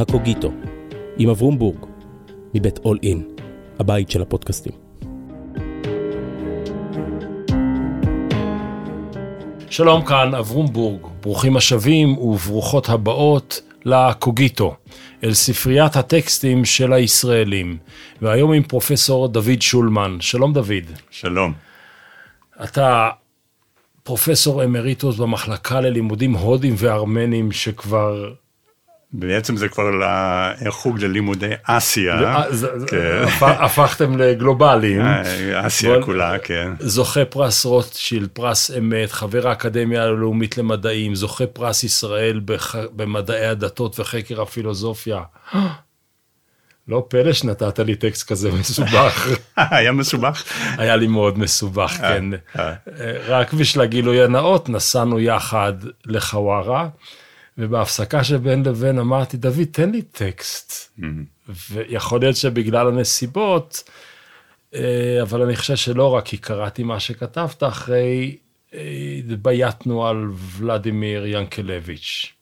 [0.00, 0.52] הקוגיטו,
[1.18, 1.86] עם אברום בורג,
[2.54, 3.22] מבית אול אין,
[3.78, 4.72] הבית של הפודקאסטים.
[9.70, 14.74] שלום כאן אברום בורג, ברוכים השבים וברוכות הבאות לקוגיטו,
[15.24, 17.78] אל ספריית הטקסטים של הישראלים,
[18.22, 20.16] והיום עם פרופסור דוד שולמן.
[20.20, 20.84] שלום דוד.
[21.10, 21.52] שלום.
[22.64, 23.08] אתה
[24.02, 28.32] פרופסור אמריטוס במחלקה ללימודים הודים וארמנים שכבר...
[29.12, 29.90] בעצם זה כבר
[30.68, 32.42] חוג ללימודי אסיה.
[32.86, 33.22] כן.
[33.40, 35.00] הפכתם לגלובליים.
[35.00, 36.72] אה, אסיה כולה, כן.
[36.78, 42.40] זוכה פרס רוטשילד, פרס אמת, חבר האקדמיה הלאומית למדעים, זוכה פרס ישראל
[42.96, 45.22] במדעי הדתות וחקר הפילוסופיה.
[46.88, 49.28] לא פלא שנתת לי טקסט כזה מסובך.
[49.56, 50.44] היה מסובך?
[50.78, 52.24] היה לי מאוד מסובך, אה, כן.
[52.58, 52.72] אה.
[53.26, 55.72] רק בשביל הגילוי הנאות, נסענו יחד
[56.06, 56.88] לחווארה,
[57.58, 60.72] ובהפסקה שבין לבין אמרתי, דוד, תן לי טקסט.
[60.98, 61.52] Mm-hmm.
[61.70, 63.90] ויכול להיות שבגלל הנסיבות,
[64.74, 68.36] אה, אבל אני חושב שלא רק כי קראתי מה שכתבת, אחרי
[69.28, 72.32] התבייתנו על ולדימיר ינקלביץ'.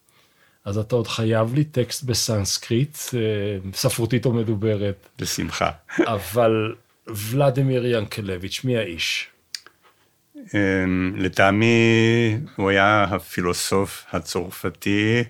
[0.65, 5.09] אז אתה עוד חייב לי טקסט בסנסקריט, אה, ספרותית או מדוברת.
[5.19, 5.70] בשמחה.
[5.98, 6.75] אבל
[7.06, 9.28] ולדימיר ינקלביץ', מי האיש?
[10.55, 15.25] אמ, לטעמי הוא היה הפילוסוף הצרפתי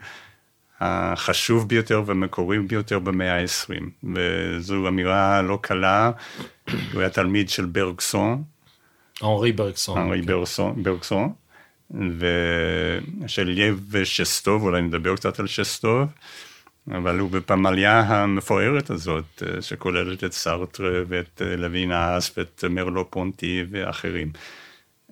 [0.81, 6.11] החשוב ביותר והמקורי ביותר במאה ה-20, וזו אמירה לא קלה,
[6.93, 8.43] הוא היה תלמיד של ברגסון.
[9.23, 9.99] אנרי ברגסון.
[9.99, 10.83] אנרי אוקיי.
[10.83, 11.33] ברגסון.
[11.91, 16.09] ושל לב שסטוב, אולי נדבר קצת על שסטוב,
[16.91, 24.33] אבל הוא בפמליה המפוארת הזאת, שכוללת את סארטר ואת לוינאס ואת מרלו פונטי ואחרים.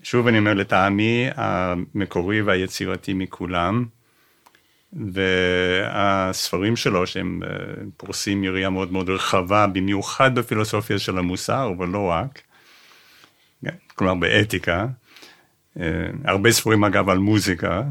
[0.08, 3.84] שוב אני אומר, לטעמי המקורי והיצירתי מכולם,
[4.92, 7.40] והספרים שלו, שהם
[7.96, 12.40] פורסים יריעה מאוד מאוד רחבה, במיוחד בפילוסופיה של המוסר, אבל לא רק,
[13.94, 14.86] כלומר באתיקה,
[15.80, 17.82] אה, הרבה ספרים אגב על מוזיקה,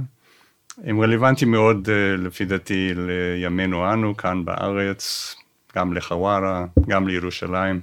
[0.84, 5.36] הם רלוונטיים מאוד אה, לפי דעתי לימינו אנו כאן בארץ,
[5.76, 7.82] גם לחווארה, גם לירושלים.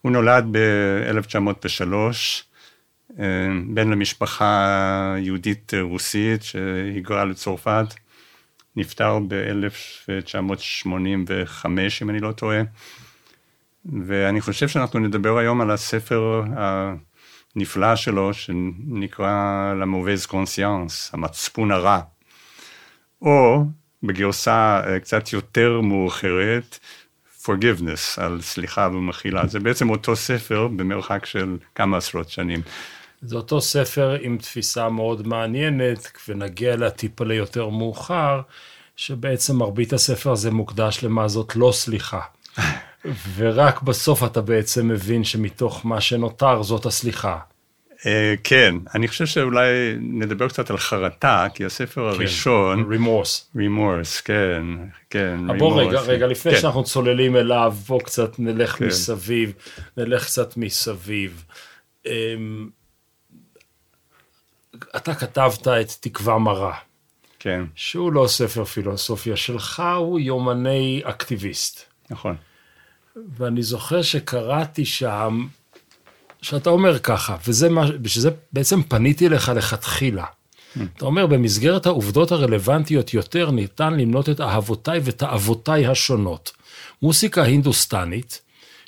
[0.00, 2.49] הוא נולד ב-1903, אה,
[3.66, 7.86] בן למשפחה יהודית רוסית שהיגרה לצרפת,
[8.76, 11.66] נפטר ב-1985
[12.02, 12.60] אם אני לא טועה,
[14.06, 16.42] ואני חושב שאנחנו נדבר היום על הספר
[17.56, 22.00] נפלא שלו, שנקרא La mauvaise conscience, המצפון הרע.
[23.22, 23.64] או
[24.02, 26.78] בגרסה אה, קצת יותר מאוחרת,
[27.42, 29.46] forgiveness, על סליחה ומחילה.
[29.46, 32.60] זה בעצם אותו ספר במרחק של כמה עשרות שנים.
[33.22, 38.40] זה אותו ספר עם תפיסה מאוד מעניינת, ונגיע לטיפה ליותר מאוחר,
[38.96, 42.20] שבעצם מרבית הספר הזה מוקדש למה זאת לא סליחה.
[43.36, 47.38] ורק בסוף אתה בעצם מבין שמתוך מה שנותר זאת הסליחה.
[48.00, 48.02] Uh,
[48.44, 49.68] כן, אני חושב שאולי
[50.00, 52.84] נדבר קצת על חרטה, כי הספר כן, הראשון...
[52.90, 53.50] רימורס.
[53.56, 54.62] רימורס, כן,
[55.10, 55.58] כן.
[55.58, 56.60] בוא רגע, רגע, לפני כן.
[56.60, 58.86] שאנחנו צוללים אליו, בוא קצת נלך כן.
[58.86, 59.52] מסביב,
[59.96, 61.44] נלך קצת מסביב.
[64.96, 66.74] אתה כתבת את תקווה מרה.
[67.38, 67.64] כן.
[67.74, 71.80] שהוא לא ספר פילוסופיה שלך, הוא יומני אקטיביסט.
[72.10, 72.36] נכון.
[73.36, 75.46] ואני זוכר שקראתי שם,
[76.42, 80.24] שאתה אומר ככה, וזה מה, שזה בעצם פניתי אליך לכתחילה.
[80.24, 80.80] Mm.
[80.96, 86.52] אתה אומר, במסגרת העובדות הרלוונטיות יותר, ניתן למנות את אהבותיי ותאוותיי השונות.
[87.02, 88.40] מוסיקה הינדוסטנית,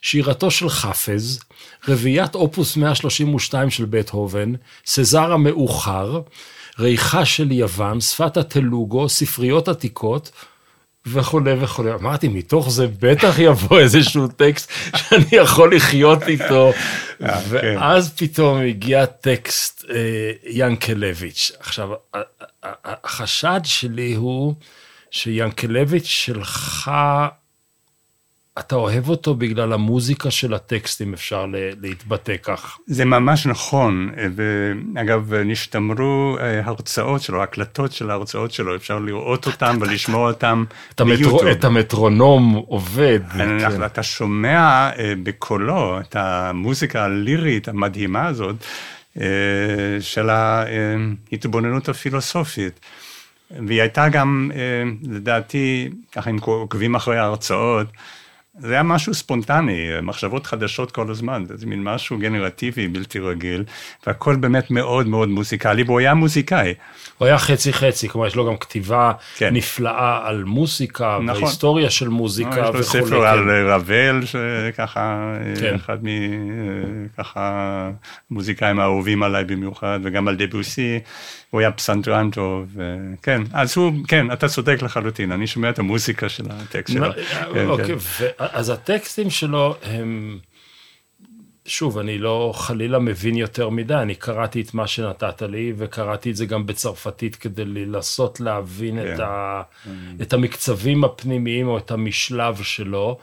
[0.03, 1.41] שירתו של חפז,
[1.89, 4.53] רביעיית אופוס 132 של בטהובן,
[4.87, 6.21] סזר המאוחר,
[6.79, 10.31] ריחה של יוון, שפת הטלוגו, ספריות עתיקות,
[11.07, 11.93] וכולי וכולי.
[11.93, 16.73] אמרתי, מתוך זה בטח יבוא איזשהו טקסט שאני יכול לחיות איתו.
[17.23, 18.27] אה, ואז כן.
[18.27, 21.53] פתאום הגיע טקסט אה, ינקלביץ'.
[21.61, 21.89] עכשיו,
[22.85, 24.55] החשד שלי הוא
[25.11, 26.91] שיאנקלביץ' שלך
[28.59, 31.47] אתה אוהב אותו בגלל המוזיקה של הטקסט, אם אפשר
[31.81, 32.79] להתבטא כך.
[32.87, 39.79] זה ממש נכון, ואגב, נשתמרו אה, הרצאות שלו, הקלטות של ההרצאות שלו, אפשר לראות אותם
[39.81, 40.65] ולשמוע אותם
[40.99, 41.47] ביוטיוב.
[41.47, 43.21] את המטרונום עובד.
[43.33, 43.85] כן.
[43.87, 48.57] אתה שומע אה, בקולו את המוזיקה הלירית המדהימה הזאת
[49.21, 49.27] אה,
[50.01, 52.81] של ההתבוננות הפילוסופית.
[53.67, 54.51] והיא הייתה גם,
[55.03, 57.87] לדעתי, ככה אם עוקבים אחרי ההרצאות,
[58.59, 63.65] זה היה משהו ספונטני, מחשבות חדשות כל הזמן, זה מין משהו גנרטיבי בלתי רגיל,
[64.07, 66.75] והכל באמת מאוד מאוד מוזיקלי, והוא היה מוזיקאי.
[67.19, 69.55] הוא היה חצי חצי, כלומר יש לו גם כתיבה כן.
[69.55, 71.43] נפלאה על מוזיקה, נכון.
[71.43, 72.83] והיסטוריה של מוזיקה יש לו.
[72.83, 73.27] ספר כן.
[73.27, 75.75] על רבל, שככה, כן.
[75.75, 77.91] אחד מככה
[78.31, 81.01] מוזיקאים האהובים עליי במיוחד, וגם על דבוסי,
[81.53, 82.77] הוא היה פסנתרן טוב,
[83.23, 87.09] כן, אז הוא, כן, אתה צודק לחלוטין, אני שומע את המוזיקה של הטקסט שלו.
[87.09, 87.13] נ-
[87.55, 88.27] כן, אוקיי, כן.
[88.39, 90.39] אז הטקסטים שלו הם...
[91.67, 96.37] שוב, אני לא חלילה מבין יותר מדי, אני קראתי את מה שנתת לי, וקראתי את
[96.37, 99.15] זה גם בצרפתית כדי לנסות להבין כן.
[99.15, 99.63] את, ה,
[100.23, 103.19] את המקצבים הפנימיים או את המשלב שלו,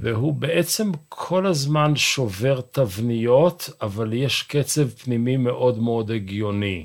[0.00, 6.84] והוא בעצם כל הזמן שובר תבניות, אבל יש קצב פנימי מאוד מאוד הגיוני.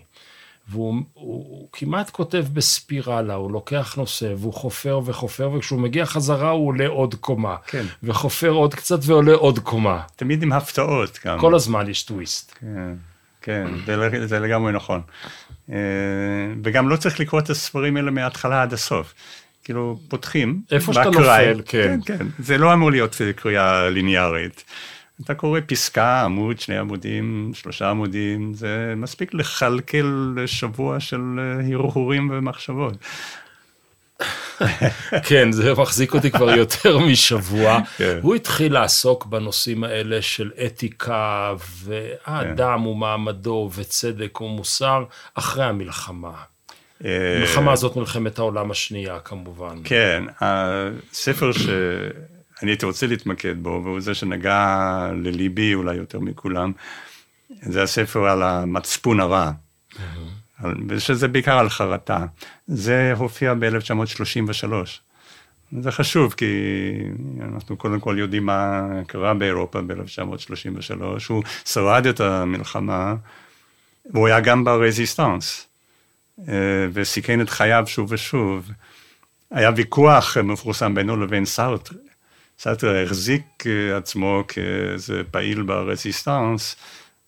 [0.69, 6.49] והוא הוא, הוא כמעט כותב בספירלה, הוא לוקח נושא והוא חופר וחופר, וכשהוא מגיע חזרה
[6.49, 7.55] הוא עולה עוד קומה.
[7.67, 7.85] כן.
[8.03, 10.01] וחופר עוד קצת ועולה עוד קומה.
[10.15, 11.39] תמיד עם הפתעות גם.
[11.39, 12.57] כל הזמן יש טוויסט.
[12.61, 12.93] כן,
[13.41, 15.01] כן, זה, זה לגמרי נכון.
[15.71, 15.77] אה,
[16.63, 19.13] וגם לא צריך לקרוא את הספרים האלה מההתחלה עד הסוף.
[19.63, 20.61] כאילו, פותחים.
[20.71, 21.09] איפה שאתה.
[21.09, 21.99] נופל, כן.
[22.05, 22.27] כן, כן.
[22.39, 24.63] זה לא אמור להיות קריאה ליניארית.
[25.21, 32.29] אתה קורא פסקה, עמוד, שני עמודים, שלושה עמודים, זה מספיק לכלכל שבוע של אה, הרהורים
[32.33, 32.93] ומחשבות.
[35.27, 37.79] כן, זה מחזיק אותי כבר יותר משבוע.
[37.97, 38.19] כן.
[38.21, 41.53] הוא התחיל לעסוק בנושאים האלה של אתיקה,
[41.83, 45.03] והאדם ומעמדו, וצדק ומוסר,
[45.33, 46.33] אחרי המלחמה.
[47.05, 49.77] אה, המלחמה הזאת מלחמת העולם השנייה, כמובן.
[49.83, 51.51] כן, הספר
[52.59, 56.71] שאני הייתי רוצה להתמקד בו, והוא זה שנגע לליבי אולי יותר מכולם,
[57.61, 59.51] זה הספר על המצפון הרע,
[60.87, 62.25] ושזה בעיקר על חרטה.
[62.67, 64.71] זה הופיע ב-1933.
[65.81, 66.45] זה חשוב, כי
[67.41, 71.03] אנחנו קודם כל יודעים מה קרה באירופה ב-1933.
[71.29, 73.15] הוא שרד את המלחמה,
[74.13, 75.67] והוא היה גם ברזיסטנס.
[76.47, 76.53] אה,
[76.93, 78.71] וסיכן את חייו שוב ושוב.
[79.51, 81.95] היה ויכוח מפורסם בינו לבין סארטר.
[82.59, 86.75] סארטר החזיק אה, עצמו כאיזה פעיל ברזיסטנס,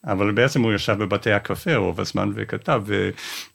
[0.07, 2.83] אבל בעצם הוא ישב בבתי הקפה רוב הזמן וכתב,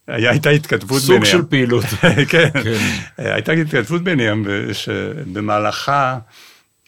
[0.07, 1.25] והייתה התכתבות סוג ביניהם.
[1.25, 1.83] של פעילות.
[2.29, 2.49] כן.
[2.63, 2.77] כן.
[3.17, 6.17] הייתה התכתבות ביניהם, שבמהלכה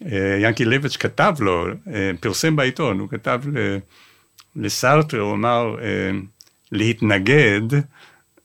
[0.06, 3.78] אה, ינקי ליבץ' כתב לו, אה, פרסם בעיתון, הוא כתב ל-
[4.56, 5.76] לסארטר, הוא אמר,
[6.72, 7.62] להתנגד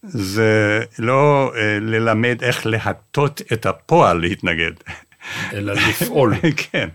[0.03, 4.73] זה לא ללמד איך להטות את הפועל להתנגד.
[5.53, 6.35] אלא לפעול.
[6.71, 6.89] כן.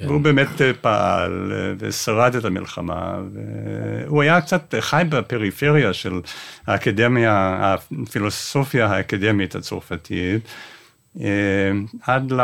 [0.00, 6.20] והוא באמת אה, פעל אה, ושרד את המלחמה, והוא היה קצת חי בפריפריה של
[6.66, 7.58] האקדמיה,
[8.02, 10.42] הפילוסופיה האקדמית הצרפתית,
[11.20, 11.70] אה,
[12.02, 12.40] עד ל...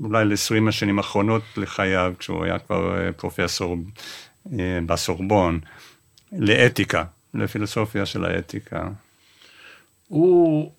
[0.00, 3.76] אולי ל-20 השנים האחרונות לחייו, כשהוא היה כבר פרופסור
[4.86, 5.60] בסורבון,
[6.32, 8.88] לאתיקה, לפילוסופיה של האתיקה.
[10.08, 10.72] הוא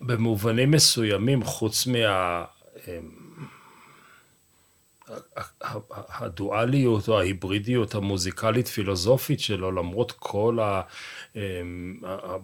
[0.00, 2.44] במובנים מסוימים, חוץ מה...
[6.08, 10.58] הדואליות או ההיברידיות המוזיקלית-פילוסופית שלו, למרות כל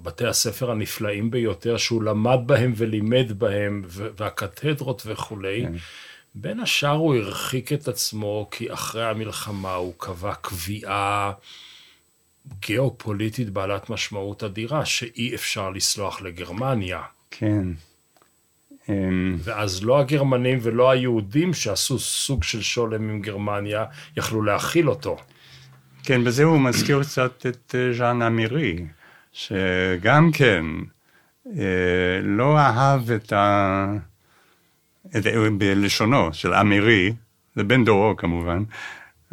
[0.03, 5.67] בתי הספר הנפלאים ביותר שהוא למד בהם ולימד בהם, והקתדרות וכולי,
[6.35, 11.33] בין השאר הוא הרחיק את עצמו, כי אחרי המלחמה הוא קבע קביעה
[12.61, 17.03] גיאופוליטית בעלת משמעות אדירה, שאי אפשר לסלוח לגרמניה.
[17.31, 17.65] כן.
[18.93, 23.85] אמ, ואז לא הגרמנים ולא היהודים שעשו סוג של שולם עם גרמניה,
[24.17, 25.17] יכלו להכיל אותו.
[26.03, 28.87] כן, בזה הוא מזכיר קצת את אה, ז'אן אמירי,
[29.33, 30.65] שגם כן
[31.59, 33.87] אה, לא אהב את ה...
[35.17, 35.27] את,
[35.59, 37.13] בלשונו של אמירי,
[37.57, 38.63] זה בן דורו כמובן,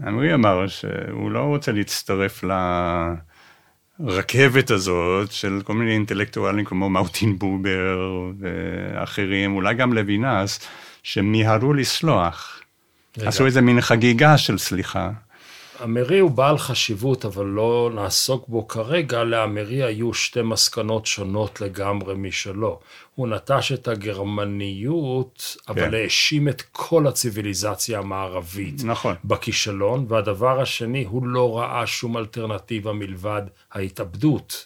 [0.08, 2.44] אמירי אמר שהוא לא רוצה להצטרף
[4.00, 10.60] לרכבת הזאת של כל מיני אינטלקטואלים כמו מאוטין בובר ואחרים, אולי גם לוינס,
[11.03, 12.62] שמיהרו לסלוח.
[13.22, 15.10] עשו איזה מין חגיגה של סליחה.
[15.84, 19.24] אמרי הוא בעל חשיבות, אבל לא נעסוק בו כרגע.
[19.24, 22.80] לאמרי היו שתי מסקנות שונות לגמרי משלו.
[23.16, 25.94] הוא נטש את הגרמניות, אבל כן.
[25.94, 29.16] האשים את כל הציוויליזציה המערבית נכון.
[29.26, 34.66] בכישלון, והדבר השני, הוא לא ראה שום אלטרנטיבה מלבד ההתאבדות.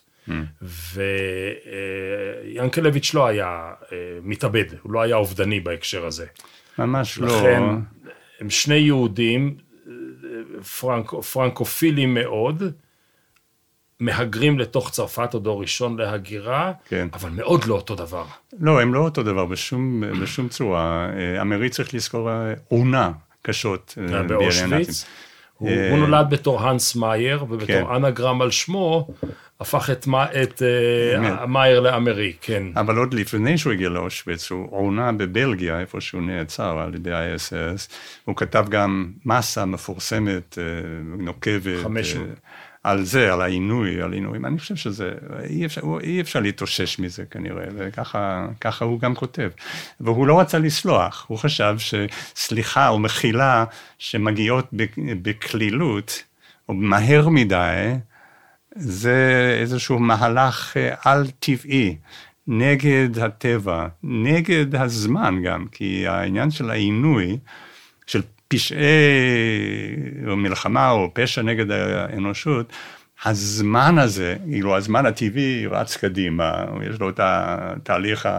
[2.45, 3.47] ויאנקלביץ' לא היה
[3.91, 6.25] אה, מתאבד, הוא לא היה אובדני בהקשר הזה.
[6.79, 7.27] ממש לא.
[7.27, 7.63] לכן,
[8.39, 9.55] הם שני יהודים,
[10.79, 12.63] פרנק, פרנקופילים מאוד,
[13.99, 17.07] מהגרים לתוך צרפת, או דור ראשון להגירה, כן.
[17.13, 18.25] אבל מאוד לא אותו דבר.
[18.59, 21.09] לא, הם לא אותו דבר בשום, בשום צורה.
[21.17, 23.97] אה, אמרי צריך לזכור אה, עונה קשות.
[23.97, 25.05] אה, בירי באושוויץ.
[25.57, 27.95] הוא, אה, הוא נולד בתור האנס מאייר, ובתור כן.
[27.95, 29.07] אנגרם על שמו,
[29.63, 30.07] הפך את,
[30.43, 32.63] את uh, מאייר לאמרי, כן.
[32.75, 37.91] אבל עוד לפני שהוא הגיע לאושוויץ, הוא עונה בבלגיה, איפה שהוא נעצר על ידי ה-SS,
[38.25, 40.63] הוא כתב גם מסה מפורסמת, אה,
[41.17, 42.29] נוקבת, חמש אה, מאות.
[42.83, 44.45] על זה, על העינוי, על עינויים.
[44.45, 45.11] אני חושב שזה,
[45.49, 49.49] אי אפשר, אי אפשר להתאושש מזה כנראה, וככה ככה הוא גם כותב.
[49.99, 53.65] והוא לא רצה לסלוח, הוא חשב שסליחה או מחילה
[53.97, 56.23] שמגיעות בק- בקלילות,
[56.69, 57.93] או מהר מדי,
[58.75, 61.95] זה איזשהו מהלך אה, על-טבעי,
[62.47, 67.37] נגד הטבע, נגד הזמן גם, כי העניין של העינוי,
[68.07, 68.77] של פשעי
[70.27, 72.73] או מלחמה או פשע נגד האנושות,
[73.25, 78.29] הזמן הזה, כאילו הזמן הטבעי רץ קדימה, יש לו את התהליך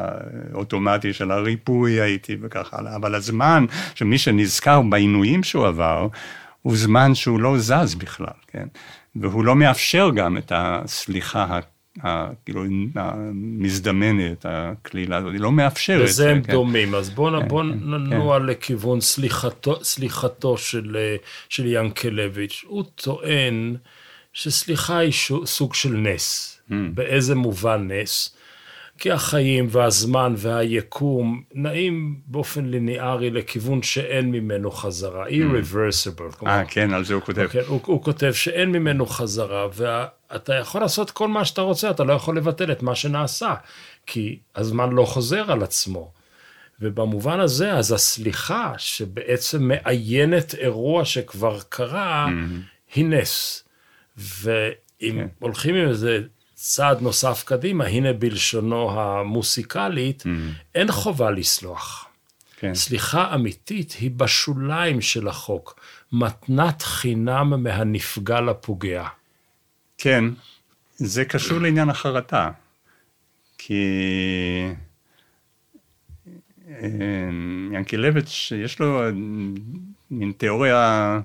[0.52, 3.64] האוטומטי של הריפוי האיטי וכך הלאה, אבל הזמן
[3.94, 6.08] שמי שנזכר בעינויים שהוא עבר,
[6.62, 8.66] הוא זמן שהוא לא זז בכלל, כן?
[9.16, 11.58] והוא לא מאפשר גם את הסליחה,
[12.44, 16.08] כאילו, המזדמנת, הקלילה הזאת, היא לא מאפשרת.
[16.08, 16.52] בזה הם כן.
[16.52, 21.16] דומים, אז בואו כן, בוא כן, ננוע לכיוון סליחתו, סליחתו של, אה,
[21.48, 22.64] של ינקלביץ'.
[22.66, 23.76] הוא טוען
[24.32, 25.12] שסליחה היא
[25.44, 26.60] סוג של נס.
[26.70, 26.74] Mm.
[26.94, 28.36] באיזה מובן נס?
[28.98, 36.46] כי החיים והזמן והיקום נעים באופן ליניארי לכיוון שאין ממנו חזרה, irreversible.
[36.46, 37.46] אה, כן, על זה הוא כותב.
[37.50, 42.04] כן, הוא, הוא כותב שאין ממנו חזרה, ואתה יכול לעשות כל מה שאתה רוצה, אתה
[42.04, 43.54] לא יכול לבטל את מה שנעשה,
[44.06, 46.12] כי הזמן לא חוזר על עצמו.
[46.80, 52.28] ובמובן הזה, אז הסליחה שבעצם מעיינת אירוע שכבר קרה,
[52.94, 53.64] היא נס.
[54.16, 54.60] ואם
[55.00, 55.26] כן.
[55.38, 56.20] הולכים עם איזה
[56.66, 60.22] צעד נוסף קדימה, הנה בלשונו המוסיקלית,
[60.74, 62.08] אין חובה לסלוח.
[62.56, 62.74] כן.
[62.74, 65.80] סליחה אמיתית היא בשוליים של החוק,
[66.12, 69.06] מתנת חינם מהנפגע לפוגע.
[69.98, 70.24] כן,
[70.96, 72.50] זה קשור לעניין החרטה,
[73.58, 73.84] כי
[76.68, 77.28] אה,
[77.72, 79.10] ינקילביץ', יש לו אה,
[80.10, 81.20] מין תיאוריה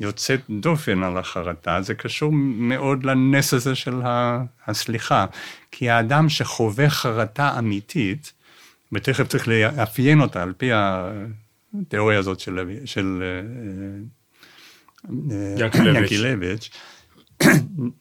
[0.00, 4.00] יוצאת דופן על החרטה, זה קשור מאוד לנס הזה של
[4.66, 5.26] הסליחה,
[5.70, 8.32] כי האדם שחווה חרטה אמיתית,
[8.92, 13.40] ותכף צריך לאפיין אותה על פי התיאוריה הזאת של, של אה,
[15.30, 15.54] אה.
[15.58, 16.70] ינקילביץ',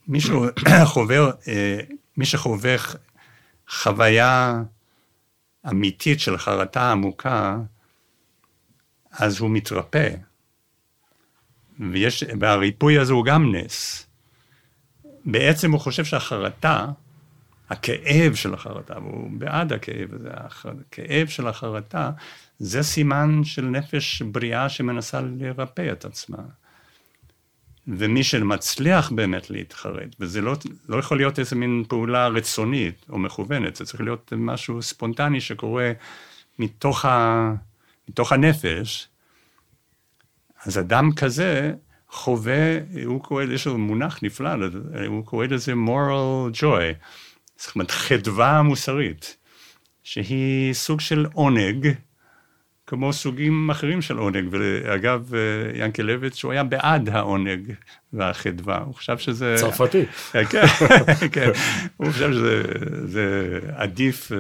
[0.08, 1.80] מי שחווה, אה,
[2.18, 2.76] מי שחווה
[3.70, 4.62] חוויה
[5.70, 7.58] אמיתית של חרטה עמוקה,
[9.12, 10.29] אז הוא מתרפא.
[11.92, 14.08] ויש, והריפוי הזה הוא גם נס.
[15.26, 16.86] בעצם הוא חושב שהחרטה,
[17.70, 22.12] הכאב של החרטה, והוא בעד הכאב הזה, הכאב של החרטה,
[22.60, 26.38] זה סימן של נפש בריאה שמנסה לרפא את עצמה.
[27.88, 30.56] ומי שמצליח באמת להתחרט, וזה לא,
[30.90, 35.92] לא יכול להיות איזה מין פעולה רצונית או מכוונת, זה צריך להיות משהו ספונטני שקורה
[36.60, 37.54] מתוך, ה,
[38.10, 39.08] מתוך הנפש,
[40.70, 41.74] אז אדם כזה
[42.10, 44.50] חווה, הוא קורא, יש לו מונח נפלא,
[45.08, 47.06] הוא קורא לזה moral joy,
[47.58, 49.38] זאת אומרת חדווה מוסרית,
[50.04, 51.94] שהיא סוג של עונג,
[52.88, 55.32] כמו סוגים אחרים של עונג, ואגב,
[55.76, 57.74] ינקלביץ', הוא היה בעד העונג
[58.14, 59.56] והחדווה, הוא חשב שזה...
[59.58, 60.06] צרפתי.
[60.32, 60.66] כן,
[61.32, 61.50] כן,
[61.98, 62.64] הוא חושב שזה
[63.06, 64.38] זה עדיף אה,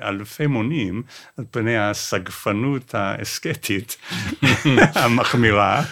[0.00, 1.02] באלפי מונים
[1.38, 3.96] על פני הסגפנות האסקטית
[4.94, 5.82] המחמירה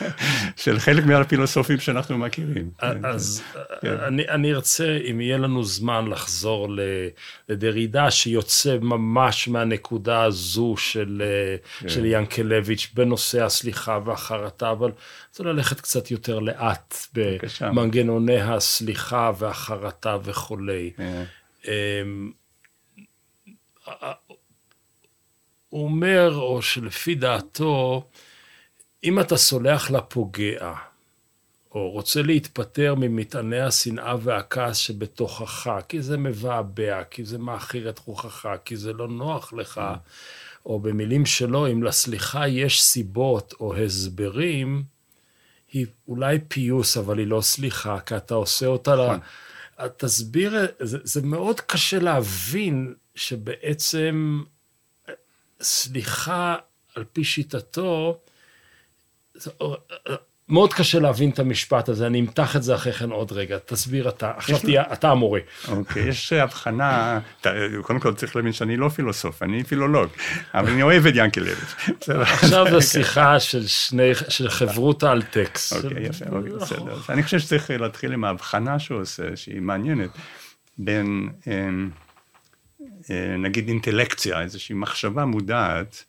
[0.57, 2.71] של חלק מהפילוסופים שאנחנו מכירים.
[2.81, 3.43] אז
[3.81, 3.97] כן.
[4.29, 6.69] אני, ארצה, אם יהיה לנו זמן, לחזור
[7.49, 11.23] לדרידה שיוצא ממש מהנקודה הזו של,
[11.81, 11.89] כן.
[11.89, 14.91] של ינקלביץ' בנושא הסליחה והחרטה, אבל
[15.31, 16.95] רוצה ללכת קצת יותר לאט.
[17.61, 20.91] במנגנוני הסליחה והחרטה וכולי.
[20.99, 21.25] אה,
[21.65, 22.33] אמ,
[25.69, 28.09] הוא אומר, או שלפי דעתו,
[29.05, 30.75] אם אתה סולח לפוגע,
[31.75, 38.49] או רוצה להתפטר ממטעני השנאה והכעס שבתוכך, כי זה מבעבע, כי זה מעכיר את רוחך,
[38.65, 39.81] כי זה לא נוח לך,
[40.67, 44.85] או במילים שלו, אם לסליחה יש סיבות או הסברים,
[45.73, 48.95] היא אולי פיוס, אבל היא לא סליחה, כי אתה עושה אותה...
[48.97, 49.01] ל...
[49.97, 54.43] תסביר, זה, זה מאוד קשה להבין שבעצם
[55.63, 56.57] סליחה,
[56.95, 58.21] על פי שיטתו,
[59.35, 59.51] זה-
[60.51, 63.59] מאוד קשה להבין את המשפט הזה, אני אמתח את זה אחרי כן עוד רגע.
[63.67, 65.41] תסביר אתה, עכשיו תהיה, אתה המורה.
[65.69, 67.51] אוקיי, יש הבחנה, אתה-
[67.83, 70.11] קודם כל צריך להבין שאני לא פילוסוף, אני פילולוג,
[70.55, 71.75] אבל אני אוהב את ינקלביץ'.
[72.09, 75.85] עכשיו זו שיחה של שני, של חברותא על טקסט.
[75.85, 76.99] אוקיי, יפה, אוקיי, בסדר.
[77.09, 80.11] אני חושב שצריך להתחיל עם ההבחנה שהוא עושה, שהיא מעניינת,
[80.79, 81.91] בין, אמ,
[83.11, 86.05] אה, נגיד אינטלקציה, איזושהי מחשבה מודעת,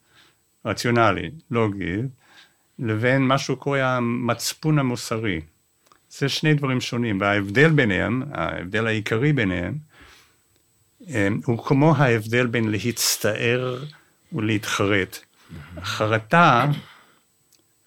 [0.66, 2.06] רציונלית, לוגית,
[2.82, 5.42] לבין מה שהוא קורא המצפון המוסרי.
[6.10, 9.74] זה שני דברים שונים, וההבדל ביניהם, ההבדל העיקרי ביניהם,
[11.08, 13.84] אמ, הוא כמו ההבדל בין להצטער
[14.34, 15.20] ולהתחרט.
[15.84, 16.66] חרטה,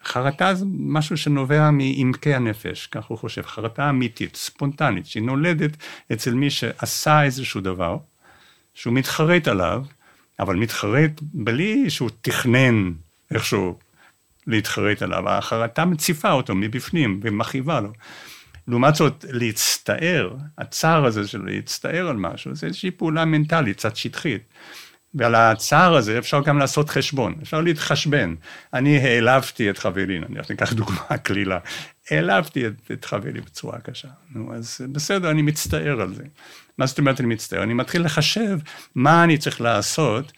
[0.05, 5.71] חרטה זה משהו שנובע מעמקי הנפש, כך הוא חושב, חרטה אמיתית, ספונטנית, שהיא נולדת
[6.13, 7.97] אצל מי שעשה איזשהו דבר,
[8.75, 9.85] שהוא מתחרט עליו,
[10.41, 12.93] אבל מתחרט בלי שהוא תכנן
[13.31, 13.79] איכשהו
[14.47, 17.93] להתחרט עליו, החרטה מציפה אותו מבפנים ומכאיבה לו.
[18.69, 24.43] לעומת זאת, להצטער, הצער הזה של להצטער על משהו, זה איזושהי פעולה מנטלית, קצת שטחית.
[25.15, 28.35] ועל הצער הזה אפשר גם לעשות חשבון, אפשר להתחשבן.
[28.75, 31.59] אני העלבתי את חברי, נניח ניקח דוגמה קלילה,
[32.11, 34.09] העלבתי את, את חברי בצורה קשה.
[34.31, 36.23] נו, אז בסדר, אני מצטער על זה.
[36.79, 37.63] מה זאת אומרת אני מצטער?
[37.63, 38.59] אני מתחיל לחשב
[38.95, 40.33] מה אני צריך לעשות,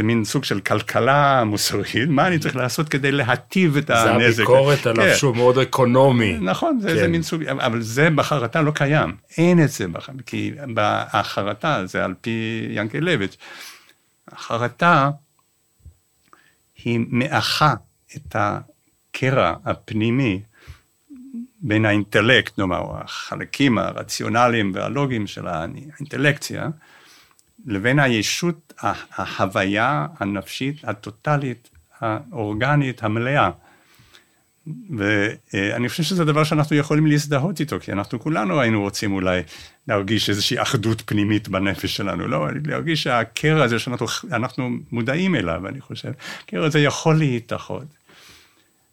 [0.00, 4.42] במין סוג של כלכלה מוסרית, מה אני צריך לעשות כדי להטיב את זה הנזק.
[4.42, 5.16] הביקורת עליו כן.
[5.16, 6.38] שהוא מאוד אקונומי.
[6.40, 6.94] נכון, זה, כן.
[6.94, 10.52] זה מין סוג, אבל זה בחרטה לא קיים, אין את זה בחרטה, כי
[11.12, 13.36] החרטה זה על פי ינקלביץ',
[14.32, 15.10] החרטה
[16.84, 17.74] היא מאחה
[18.16, 20.40] את הקרע הפנימי
[21.60, 26.68] בין האינטלקט, נאמר, החלקים הרציונליים והלוגיים של האינטלקציה,
[27.66, 28.72] לבין הישות,
[29.16, 33.50] ההוויה הנפשית הטוטלית, האורגנית, המלאה.
[34.96, 39.42] ואני חושב שזה דבר שאנחנו יכולים להזדהות איתו, כי אנחנו כולנו היינו רוצים אולי
[39.88, 42.46] להרגיש איזושהי אחדות פנימית בנפש שלנו, לא?
[42.66, 46.12] להרגיש שהקרע הזה שאנחנו מודעים אליו, אני חושב,
[46.44, 47.86] הקרע הזה יכול להתאחות.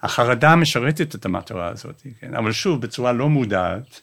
[0.01, 2.35] החרדה משרתת את המטרה הזאת, כן?
[2.35, 4.01] אבל שוב, בצורה לא מודעת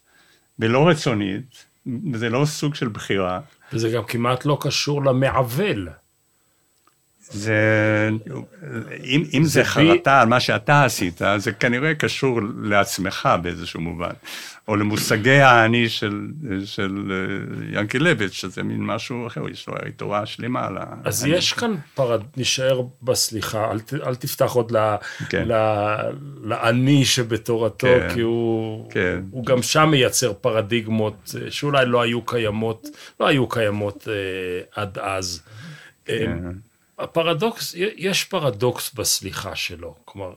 [0.59, 1.65] ולא רצונית,
[2.13, 3.41] וזה לא סוג של בחירה.
[3.73, 5.89] וזה גם כמעט לא קשור למעוול.
[7.35, 8.11] זה,
[9.05, 14.13] אם, אם זה, זה חרטה על מה שאתה עשית, זה כנראה קשור לעצמך באיזשהו מובן,
[14.69, 16.27] או למושגי האני של,
[16.65, 17.13] של
[17.73, 20.85] ינקלביץ', שזה מין משהו אחר, יש לו תורה שלמה על ה...
[21.05, 22.21] אז יש כאן פרד...
[22.37, 24.95] נשאר בסליחה, אל, אל תפתח עוד ל,
[25.29, 25.49] כן.
[25.49, 25.53] ל,
[26.43, 28.15] לאני שבתורתו, כן.
[28.15, 29.21] כי הוא, כן.
[29.31, 32.89] הוא גם שם מייצר פרדיגמות שאולי לא היו קיימות,
[33.21, 35.43] לא היו קיימות אה, עד אז.
[36.05, 36.39] כן.
[36.99, 40.33] הפרדוקס, יש פרדוקס בסליחה שלו, כלומר,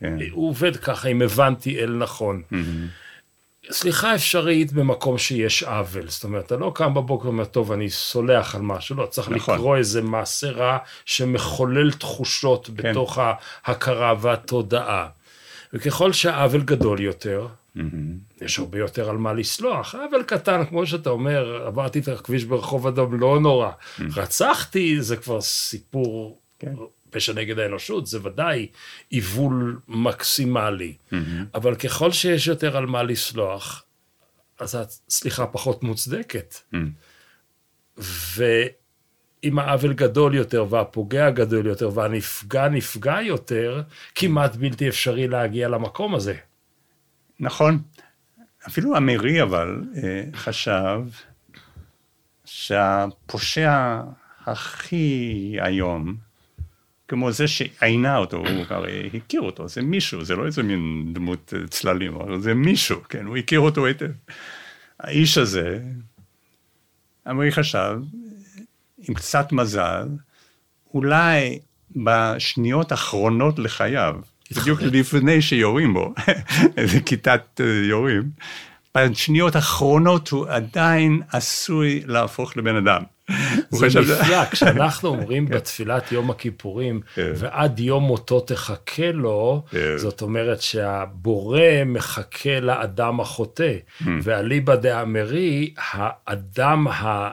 [0.00, 0.16] כן.
[0.30, 2.42] הוא עובד ככה, אם הבנתי אל נכון.
[2.52, 2.56] Mm-hmm.
[3.72, 8.54] סליחה אפשרית במקום שיש עוול, זאת אומרת, אתה לא קם בבוקר ואומר, טוב, אני סולח
[8.54, 9.54] על משהו, לא, צריך נכון.
[9.54, 12.90] לקרוא איזה מעשה רע שמחולל תחושות כן.
[12.90, 13.18] בתוך
[13.64, 15.08] ההכרה והתודעה.
[15.72, 18.44] וככל שהעוול גדול יותר, Mm-hmm.
[18.44, 22.86] יש הרבה יותר על מה לסלוח, אבל קטן, כמו שאתה אומר, עברתי את הכביש ברחוב
[22.86, 23.70] אדום, לא נורא.
[23.70, 24.02] Mm-hmm.
[24.16, 26.74] רצחתי, זה כבר סיפור כן.
[27.10, 28.66] פשע נגד האנושות, זה ודאי
[29.10, 30.96] עיוול מקסימלי.
[31.10, 31.16] Mm-hmm.
[31.54, 33.84] אבל ככל שיש יותר על מה לסלוח,
[34.60, 36.54] אז הסליחה פחות מוצדקת.
[36.54, 36.76] Mm-hmm.
[38.36, 43.82] ואם העוול גדול יותר, והפוגע גדול יותר, והנפגע נפגע יותר,
[44.14, 46.34] כמעט בלתי אפשרי להגיע למקום הזה.
[47.40, 47.82] נכון.
[48.68, 49.82] אפילו אמרי אבל
[50.34, 51.00] חשב
[52.44, 54.00] שהפושע
[54.46, 56.16] הכי איום,
[57.08, 61.52] כמו זה שעינה אותו, הוא הרי הכיר אותו, זה מישהו, זה לא איזה מין דמות
[61.70, 64.10] צללים, אבל זה מישהו, כן, הוא הכיר אותו היטב.
[65.00, 65.82] האיש הזה,
[67.30, 67.98] אמרי חשב,
[68.98, 70.08] עם קצת מזל,
[70.94, 71.58] אולי
[71.96, 74.20] בשניות האחרונות לחייו,
[74.52, 76.14] בדיוק לפני שיורים בו,
[76.76, 78.22] איזה כיתת יורים,
[78.96, 83.02] בשניות האחרונות הוא עדיין עשוי להפוך לבן אדם.
[83.70, 89.64] זה נפלא, כשאנחנו אומרים בתפילת יום הכיפורים, ועד יום מותו תחכה לו,
[89.96, 93.72] זאת אומרת שהבורא מחכה לאדם החוטא,
[94.22, 97.30] ואליבא דאמרי, האדם ה...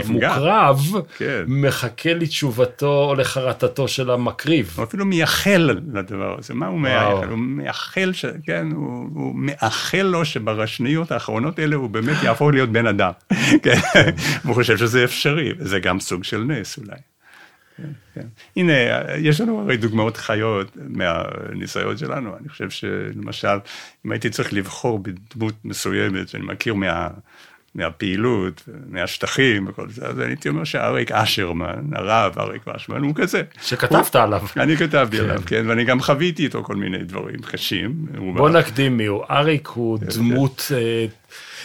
[0.00, 0.80] המוקרב,
[1.16, 1.44] כן.
[1.46, 4.72] מחכה לתשובתו או לחרטתו של המקריב.
[4.76, 7.28] הוא אפילו מייחל לדבר הזה, מה הוא מייחל?
[7.28, 8.24] הוא מייחל, ש...
[8.44, 13.12] כן, הוא, הוא מאחל לו שברשניות האחרונות האלה הוא באמת יהפוך להיות בן אדם.
[13.64, 13.80] כן,
[14.44, 16.96] הוא חושב שזה אפשרי, וזה גם סוג של נס אולי.
[18.14, 18.26] כן.
[18.56, 18.72] הנה,
[19.18, 22.36] יש לנו הרי דוגמאות חיות מהניסיון שלנו.
[22.36, 23.58] אני חושב שלמשל,
[24.06, 27.08] אם הייתי צריך לבחור בדמות מסוימת שאני מכיר מה...
[27.74, 33.42] מהפעילות, מהשטחים וכל זה, אז הייתי אומר שאריק אשרמן, הרב אריק אשרמן, הוא כזה.
[33.62, 34.42] שכתבת עליו.
[34.56, 38.06] אני כתבתי עליו, כן, כן ואני גם חוויתי איתו כל מיני דברים קשים.
[38.36, 39.24] בוא נקדים מי הוא.
[39.30, 41.06] אריק הוא כן, דמות אה,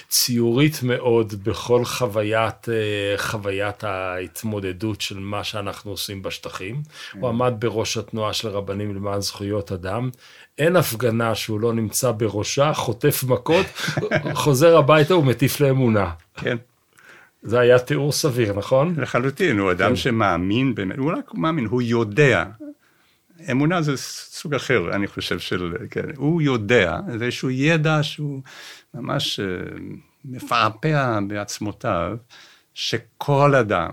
[0.09, 6.81] ציורית מאוד בכל חוויית, אה, חוויית ההתמודדות של מה שאנחנו עושים בשטחים.
[7.13, 10.09] הוא עמד בראש התנועה של רבנים למען זכויות אדם.
[10.57, 13.65] אין הפגנה שהוא לא נמצא בראשה, חוטף מכות,
[14.33, 16.09] חוזר הביתה ומטיף לאמונה.
[16.35, 16.57] כן.
[17.43, 18.95] זה היה תיאור סביר, נכון?
[18.97, 19.95] לחלוטין, הוא אדם כן.
[19.95, 22.45] שמאמין, הוא רק מאמין, הוא יודע.
[23.51, 28.41] אמונה זה סוג אחר, אני חושב, של, כן, הוא יודע, זה איזשהו ידע שהוא
[28.93, 29.45] ממש אה,
[30.25, 32.17] מפעפע בעצמותיו,
[32.73, 33.89] שכל אדם,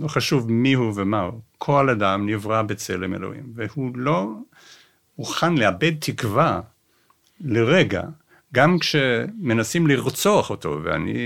[0.00, 4.28] לא חשוב מי הוא ומה הוא, כל אדם נברא בצלם אלוהים, והוא לא
[5.18, 6.60] מוכן לאבד תקווה
[7.40, 8.02] לרגע,
[8.54, 11.16] גם כשמנסים לרצוח אותו, ואני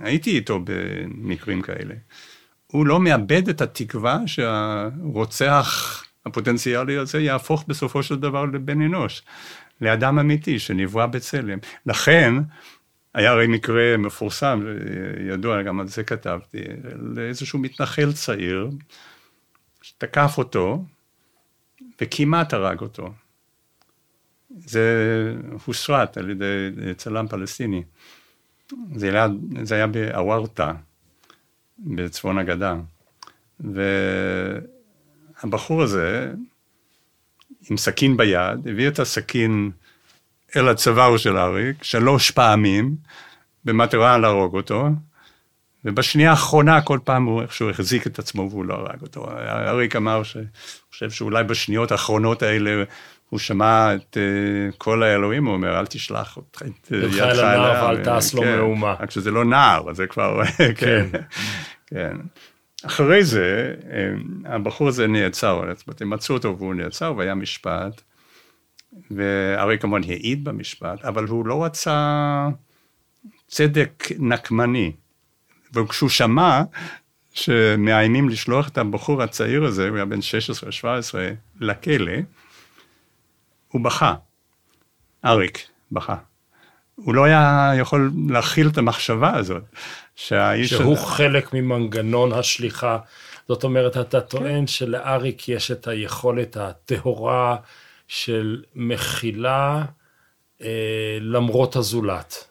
[0.00, 1.94] הייתי איתו במקרים כאלה.
[2.66, 9.22] הוא לא מאבד את התקווה שהרוצח הפוטנציאלי הזה יהפוך בסופו של דבר לבן אנוש,
[9.80, 11.58] לאדם אמיתי שנברא בצלם.
[11.86, 12.34] לכן,
[13.14, 14.62] היה הרי מקרה מפורסם,
[15.28, 16.58] ידוע, גם על זה כתבתי,
[17.16, 18.70] לאיזשהו מתנחל צעיר,
[19.82, 20.84] שתקף אותו,
[22.00, 23.12] וכמעט הרג אותו.
[24.58, 27.82] זה הוסרט על ידי צלם פלסטיני.
[28.94, 29.28] זה היה,
[29.62, 30.72] זה היה באוורטה,
[31.78, 32.74] בצפון הגדה.
[35.42, 36.32] והבחור הזה,
[37.70, 39.70] עם סכין ביד, הביא את הסכין
[40.56, 42.96] אל הצוואר של אריק שלוש פעמים,
[43.64, 44.88] במטרה להרוג אותו,
[45.84, 49.30] ובשנייה האחרונה כל פעם הוא איכשהו החזיק את עצמו והוא לא הרג אותו.
[49.48, 50.42] אריק אמר שהוא
[50.90, 52.84] חושב שאולי בשניות האחרונות האלה
[53.30, 54.16] הוא שמע את
[54.78, 58.94] כל האלוהים, הוא אומר, אל תשלח את ידך אליו, ואל תעש לו כן, מהומה.
[59.00, 61.06] רק שזה לא נער, זה כבר, כן, כן.
[61.86, 62.16] כן.
[62.86, 68.02] אחרי זה, אה, הבחור הזה נעצר, זאת אומרת, הם מצאו אותו והוא נעצר והיה משפט,
[69.10, 72.48] ואריק כמובן העיד במשפט, אבל הוא לא רצה
[73.48, 74.92] צדק נקמני.
[75.74, 76.62] וכשהוא שמע
[77.32, 80.22] שמאיימים לשלוח את הבחור הצעיר הזה, הוא היה בן 16-17,
[81.60, 82.12] לכלא,
[83.76, 84.14] הוא בכה.
[85.24, 85.58] אריק
[85.92, 86.16] בכה.
[86.94, 89.62] הוא לא היה יכול להכיל את המחשבה הזאת,
[90.14, 90.70] שהאיש...
[90.70, 91.06] שהוא הזה...
[91.06, 92.98] חלק ממנגנון השליחה.
[93.48, 94.66] זאת אומרת, אתה טוען כן.
[94.66, 97.56] שלאריק יש את היכולת הטהורה
[98.08, 99.84] של מחילה
[100.62, 102.44] אה, למרות הזולת.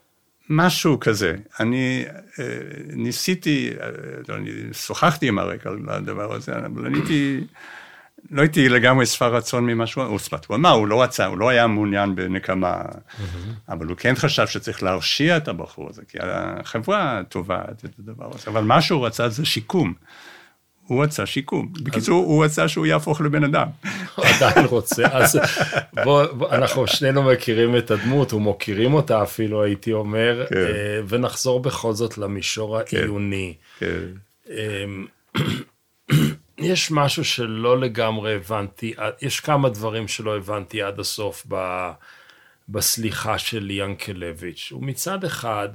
[0.50, 1.36] משהו כזה.
[1.60, 2.06] אני
[2.40, 2.46] אה,
[2.86, 7.42] ניסיתי, אה, אני שוחחתי עם אריק על הדבר הזה, אבל אני הייתי,
[8.32, 11.50] לא הייתי לגמרי שבע רצון ממה שהוא, הוא הוא אמר, הוא לא רצה, הוא לא
[11.50, 12.76] היה מעוניין בנקמה,
[13.70, 18.48] אבל הוא כן חשב שצריך להרשיע את הבחור הזה, כי החברה תובעת את הדבר הזה,
[18.48, 19.94] אבל מה שהוא רצה זה שיקום.
[20.88, 21.74] הוא רצה שיקום.
[21.84, 23.68] בקיצור, הוא רצה שהוא יהפוך לבן אדם.
[24.16, 25.04] הוא עדיין רוצה.
[25.12, 25.40] אז
[26.04, 30.56] בוא, אנחנו שנינו מכירים את הדמות, ומוקירים אותה אפילו, הייתי אומר, כן.
[30.56, 32.98] אה, ונחזור בכל זאת למישור כן.
[32.98, 33.54] העיוני.
[36.58, 41.89] יש משהו שלא לגמרי הבנתי, יש כמה דברים שלא הבנתי עד הסוף ב,
[42.70, 44.72] בסליחה של ינקלביץ'.
[44.72, 45.70] ומצד אחד,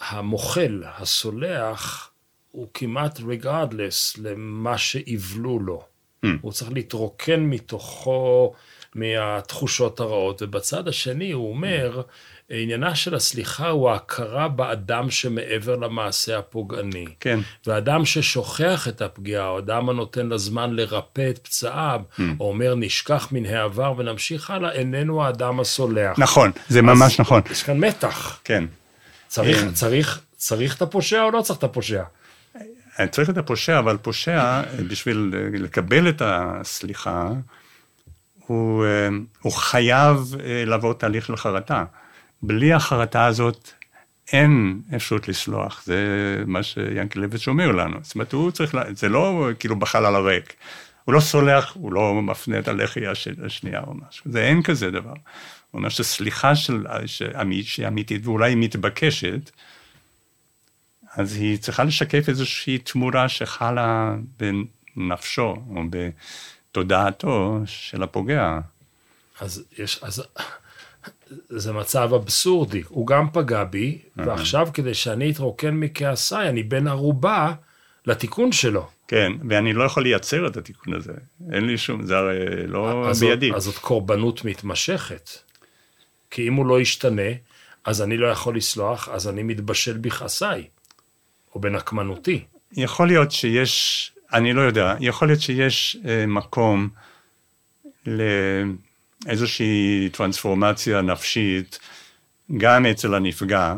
[0.00, 2.10] המוחל, הסולח,
[2.50, 5.84] הוא כמעט regardless למה שיבלו לו.
[6.24, 6.28] Mm.
[6.40, 8.54] הוא צריך להתרוקן מתוכו,
[8.94, 12.10] מהתחושות הרעות, ובצד השני הוא אומר, mm.
[12.50, 17.06] עניינה של הסליחה הוא ההכרה באדם שמעבר למעשה הפוגעני.
[17.20, 17.40] כן.
[17.66, 22.22] ואדם ששוכח את הפגיעה, או אדם הנותן לזמן לרפא את פצעיו, mm.
[22.40, 26.18] או אומר נשכח מן העבר ונמשיך הלאה, איננו האדם הסולח.
[26.18, 27.42] נכון, זה ממש נכון.
[27.50, 28.40] יש כאן מתח.
[28.44, 28.64] כן.
[29.28, 29.72] צריך, כן.
[29.72, 32.02] צריך, צריך את הפושע או לא צריך את הפושע?
[33.10, 37.28] צריך את הפושע, אבל פושע, בשביל לקבל את הסליחה,
[38.46, 38.84] הוא,
[39.40, 41.84] הוא חייב אה, לעבור תהליך של חרטה.
[42.46, 43.70] בלי החרטה הזאת
[44.32, 45.98] אין אפשרות לסלוח, זה
[46.46, 47.98] מה שיאנקלביץ' אומר לנו.
[48.02, 50.54] זאת אומרת, הוא צריך, זה לא כאילו בחלל הריק.
[51.04, 53.00] הוא לא סולח, הוא לא מפנה את הלחי
[53.44, 54.32] השנייה או משהו.
[54.32, 55.10] זה אין כזה דבר.
[55.10, 59.50] הוא אומר שסליחה של, שהיא אמיתית ואולי מתבקשת,
[61.16, 64.14] אז היא צריכה לשקף איזושהי תמורה שחלה
[64.96, 65.82] בנפשו או
[66.70, 68.58] בתודעתו של הפוגע.
[69.40, 70.22] אז יש, אז
[71.48, 77.52] זה מצב אבסורדי, הוא גם פגע בי, ועכשיו כדי שאני אתרוקן מכעסיי, אני בן ערובה
[78.06, 78.88] לתיקון שלו.
[79.08, 81.12] כן, ואני לא יכול לייצר את התיקון הזה.
[81.52, 83.48] אין לי שום, זה הרי לא אז בידי.
[83.48, 85.30] זאת, אז זאת קורבנות מתמשכת.
[86.30, 87.30] כי אם הוא לא ישתנה,
[87.84, 90.64] אז אני לא יכול לסלוח, אז אני מתבשל בכעסיי,
[91.54, 92.44] או בנקמנותי.
[92.72, 96.88] יכול להיות שיש, אני לא יודע, יכול להיות שיש אה, מקום
[99.26, 101.78] לאיזושהי טרנספורמציה נפשית,
[102.56, 103.74] גם אצל הנפגע,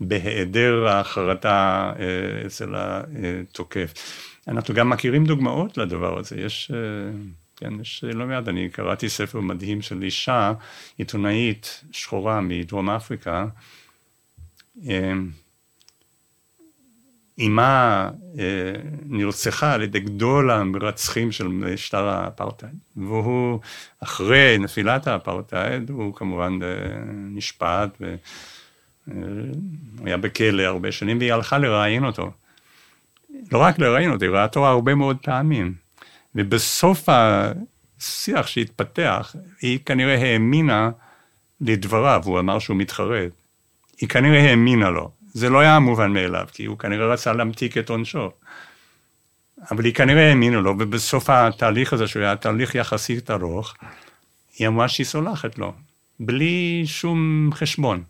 [0.00, 3.92] בהיעדר החרטה אה, אצל התוקף.
[4.48, 7.12] אנחנו גם מכירים דוגמאות לדבר הזה, יש, אה,
[7.56, 10.52] כן, יש לא מעט, אני קראתי ספר מדהים של אישה,
[10.98, 13.46] עיתונאית שחורה מדרום אפריקה,
[17.40, 18.10] אה, אמה
[19.06, 23.60] נרצחה על ידי גדול המרצחים של משטר האפרטהייד, והוא,
[24.00, 26.58] אחרי נפילת האפרטהייד, הוא כמובן
[27.34, 28.14] נשפט, ו...
[29.98, 32.30] הוא היה בכלא הרבה שנים, והיא הלכה לראיין אותו.
[33.52, 35.74] לא רק לראיין אותו, היא ראתה אותו הרבה מאוד פעמים.
[36.34, 40.90] ובסוף השיח שהתפתח, היא כנראה האמינה
[41.60, 43.32] לדבריו, הוא אמר שהוא מתחרט.
[44.00, 45.10] היא כנראה האמינה לו.
[45.32, 48.30] זה לא היה מובן מאליו, כי הוא כנראה רצה להמתיק את עונשו.
[49.70, 53.74] אבל היא כנראה האמינה לו, ובסוף התהליך הזה, שהוא היה תהליך יחסית ארוך,
[54.58, 55.72] היא אמרה שהיא סולחת לו,
[56.20, 58.02] בלי שום חשבון.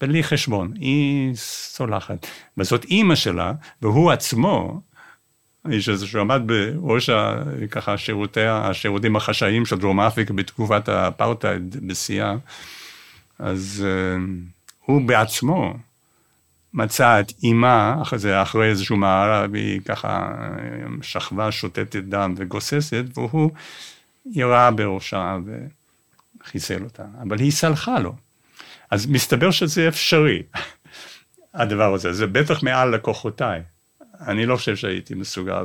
[0.00, 2.26] בלי חשבון, היא סולחת.
[2.58, 4.80] וזאת אימא שלה, והוא עצמו,
[5.64, 12.34] האיש הזה שעמד בראש ה, ככה שירותי, השירותים החשאיים של דרום אפריקה בתקופת האפרטהייד בשיאה,
[13.38, 14.20] אז uh,
[14.84, 15.74] הוא בעצמו
[16.74, 20.34] מצא את אימה, אחרי, אחרי איזשהו מערב, והיא ככה
[21.02, 23.50] שכבה, שותתת דם וגוססת, והוא
[24.26, 25.36] ירה בראשה
[26.40, 27.04] וחיסל אותה.
[27.22, 28.14] אבל היא סלחה לו.
[28.90, 30.42] אז מסתבר שזה אפשרי,
[31.54, 32.12] הדבר הזה.
[32.12, 33.62] זה בטח מעל לקוחותיי.
[34.20, 35.64] אני לא חושב שהייתי מסוגל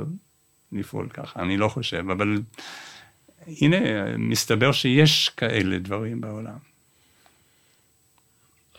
[0.71, 2.37] לפעול ככה, אני לא חושב, אבל
[3.47, 3.77] הנה,
[4.17, 6.68] מסתבר שיש כאלה דברים בעולם.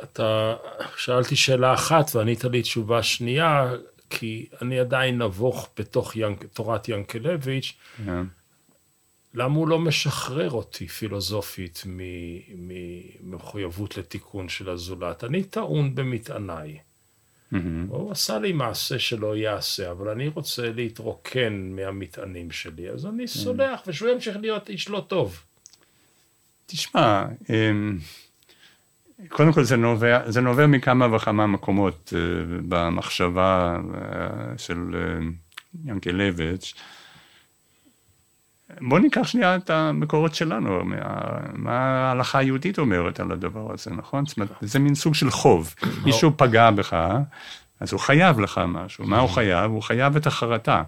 [0.03, 0.57] אתה
[0.97, 3.73] שאלתי שאלה אחת וענית לי תשובה שנייה,
[4.11, 8.03] כי אני עדיין נבוך בתוך ינק, תורת ינקלביץ', yeah.
[8.07, 8.25] כן.
[9.35, 11.85] למה הוא לא משחרר אותי פילוסופית
[13.23, 15.25] ממחויבות לתיקון של הזולת?
[15.25, 16.79] אני טעון במטעניי.
[17.53, 17.57] Mm-hmm.
[17.89, 23.27] הוא עשה לי מעשה שלא יעשה, אבל אני רוצה להתרוקן מהמטענים שלי, אז אני mm-hmm.
[23.27, 25.43] סולח, ושהוא ימשיך להיות איש לא טוב.
[26.67, 27.99] תשמע, אמ,
[29.28, 32.20] קודם כל זה נובע, זה נובע מכמה וכמה מקומות אה,
[32.68, 35.26] במחשבה אה, של אה,
[35.85, 36.74] ינקלביץ'.
[38.80, 40.96] בוא ניקח שנייה את המקורות שלנו, מה,
[41.52, 44.26] מה ההלכה היהודית אומרת על הדבר הזה, נכון?
[44.26, 45.74] זאת אומרת, זה מין סוג של חוב.
[46.04, 46.96] מישהו פגע בך,
[47.80, 49.06] אז הוא חייב לך משהו.
[49.06, 49.70] מה הוא חייב?
[49.70, 50.83] הוא חייב את החרטה.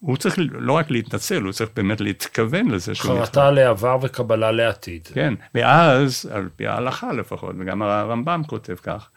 [0.00, 3.18] הוא צריך לא רק להתנצל, הוא צריך באמת להתכוון לזה שהוא...
[3.18, 5.08] חרטה לעבר וקבלה לעתיד.
[5.14, 9.08] כן, ואז, על פי ההלכה לפחות, וגם הרמב"ם כותב כך,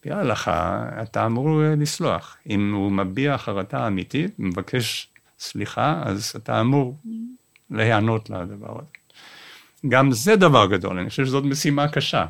[0.00, 2.36] פי ההלכה, אתה אמור לסלוח.
[2.50, 5.08] אם הוא מביע חרטה אמיתית, מבקש
[5.38, 6.96] סליחה, אז אתה אמור
[7.70, 9.00] להיענות לדבר הזה.
[9.88, 12.26] גם זה דבר גדול, אני חושב שזאת משימה קשה.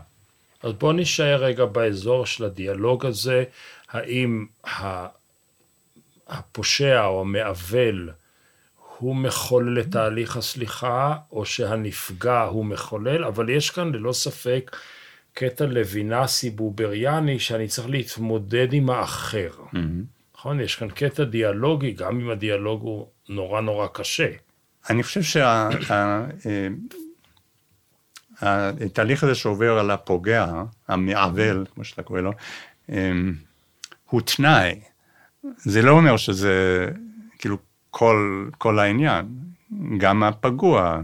[0.63, 3.45] אז בוא נשאר רגע באזור של הדיאלוג הזה,
[3.91, 4.47] האם
[6.31, 8.11] הפושע או המעוול
[8.99, 14.77] הוא מחולל את תהליך הסליחה, או שהנפגע הוא מחולל, אבל יש כאן ללא ספק
[15.33, 19.51] קטע לוינסי בובריאני שאני צריך להתמודד עם האחר.
[19.51, 19.77] Mm-hmm.
[20.35, 20.61] נכון?
[20.61, 24.31] יש כאן קטע דיאלוגי, גם אם הדיאלוג הוא נורא נורא קשה.
[24.91, 25.21] אני חושב
[28.43, 30.47] שהתהליך הזה שעובר על הפוגע,
[30.89, 32.33] המעוול, כמו שאתה קורא לו,
[32.89, 33.35] אמ,
[34.07, 34.81] הוא תנאי.
[35.57, 36.87] זה לא אומר שזה
[37.39, 37.57] כאילו
[37.91, 39.27] כל, כל העניין.
[39.99, 41.03] גם הפגוע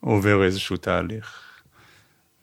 [0.00, 1.40] עובר איזשהו תהליך.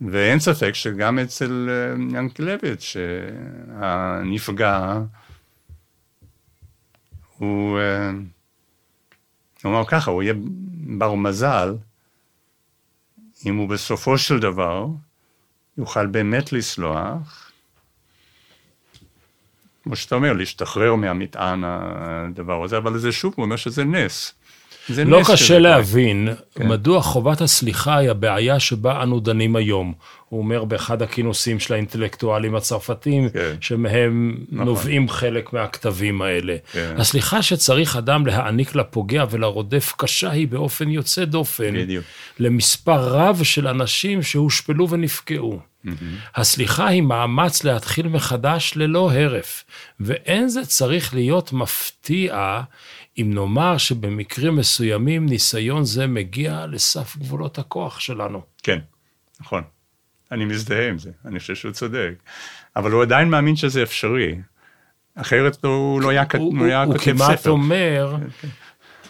[0.01, 2.81] ואין ספק שגם אצל אה, ינקלביץ',
[3.79, 4.99] שהנפגע
[7.37, 8.09] הוא, אה,
[9.63, 10.33] הוא אמר ככה, הוא יהיה
[10.97, 11.75] בר מזל
[13.45, 14.87] אם הוא בסופו של דבר
[15.77, 17.50] יוכל באמת לסלוח,
[19.83, 24.33] כמו שאתה אומר, להשתחרר מהמטען הדבר הזה, אבל זה שוב, הוא אומר שזה נס.
[24.89, 26.67] לא קשה להבין כן.
[26.67, 29.93] מדוע חובת הסליחה היא הבעיה שבה אנו דנים היום.
[30.29, 33.55] הוא אומר באחד הכינוסים של האינטלקטואלים הצרפתים, כן.
[33.61, 36.55] שמהם נובעים חלק מהכתבים האלה.
[36.71, 36.95] כן.
[36.97, 41.73] הסליחה שצריך אדם להעניק לפוגע ולרודף קשה היא באופן יוצא דופן.
[41.73, 42.05] בדיוק.
[42.39, 45.59] למספר רב של אנשים שהושפלו ונפגעו.
[46.35, 49.63] הסליחה היא מאמץ להתחיל מחדש ללא הרף,
[49.99, 52.61] ואין זה צריך להיות מפתיע
[53.17, 58.41] אם נאמר שבמקרים מסוימים ניסיון זה מגיע לסף גבולות הכוח שלנו.
[58.63, 58.79] כן,
[59.41, 59.63] נכון.
[60.31, 62.13] אני מזדהה עם זה, אני חושב שהוא צודק.
[62.75, 64.35] אבל הוא עדיין מאמין שזה אפשרי.
[65.15, 67.49] אחרת הוא לא היה, כת- הוא, הוא כותב כמעט ספר.
[67.49, 68.15] אומר,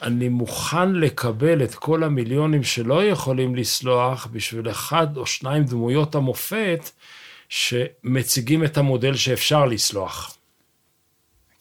[0.02, 6.90] אני מוכן לקבל את כל המיליונים שלא יכולים לסלוח בשביל אחד או שניים דמויות המופת
[7.50, 10.38] שמציגים את המודל שאפשר לסלוח.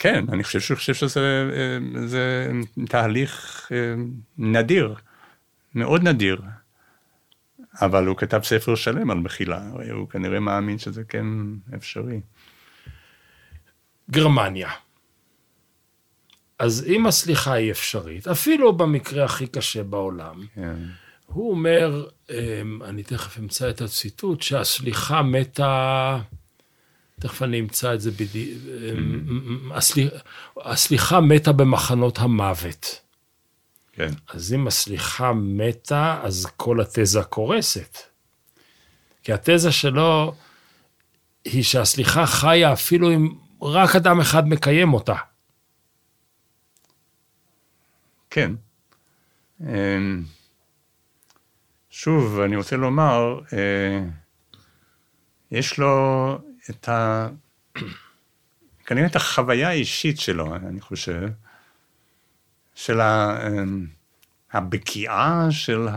[0.01, 2.51] כן, אני חושב שהוא חושב שזה אה, זה
[2.89, 3.95] תהליך אה,
[4.39, 4.95] נדיר,
[5.75, 6.43] מאוד נדיר.
[7.81, 11.27] אבל הוא כתב ספר שלם על מחילה, הוא כנראה מאמין שזה כן
[11.75, 12.21] אפשרי.
[14.11, 14.71] גרמניה.
[16.59, 20.77] אז אם הסליחה היא אפשרית, אפילו במקרה הכי קשה בעולם, כן.
[21.27, 26.19] הוא אומר, אמ, אני תכף אמצא את הציטוט, שהסליחה מתה,
[27.21, 28.63] תכף אני אמצא את זה בדיוק,
[30.57, 33.01] הסליחה מתה במחנות המוות.
[33.93, 37.99] כן, אז אם הסליחה מתה, אז כל התזה קורסת.
[39.23, 40.35] כי התזה שלו
[41.45, 45.17] היא שהסליחה חיה אפילו אם רק אדם אחד מקיים אותה.
[48.31, 48.53] כן.
[49.61, 50.23] אמ,
[51.91, 54.05] שוב, אני רוצה לומר, אה,
[55.51, 56.39] יש לו
[56.71, 57.29] את ה...
[58.87, 61.29] כנראה את החוויה האישית שלו, אני חושב,
[62.75, 63.39] של ה...
[63.49, 63.87] אמ,
[64.53, 65.89] הבקיעה של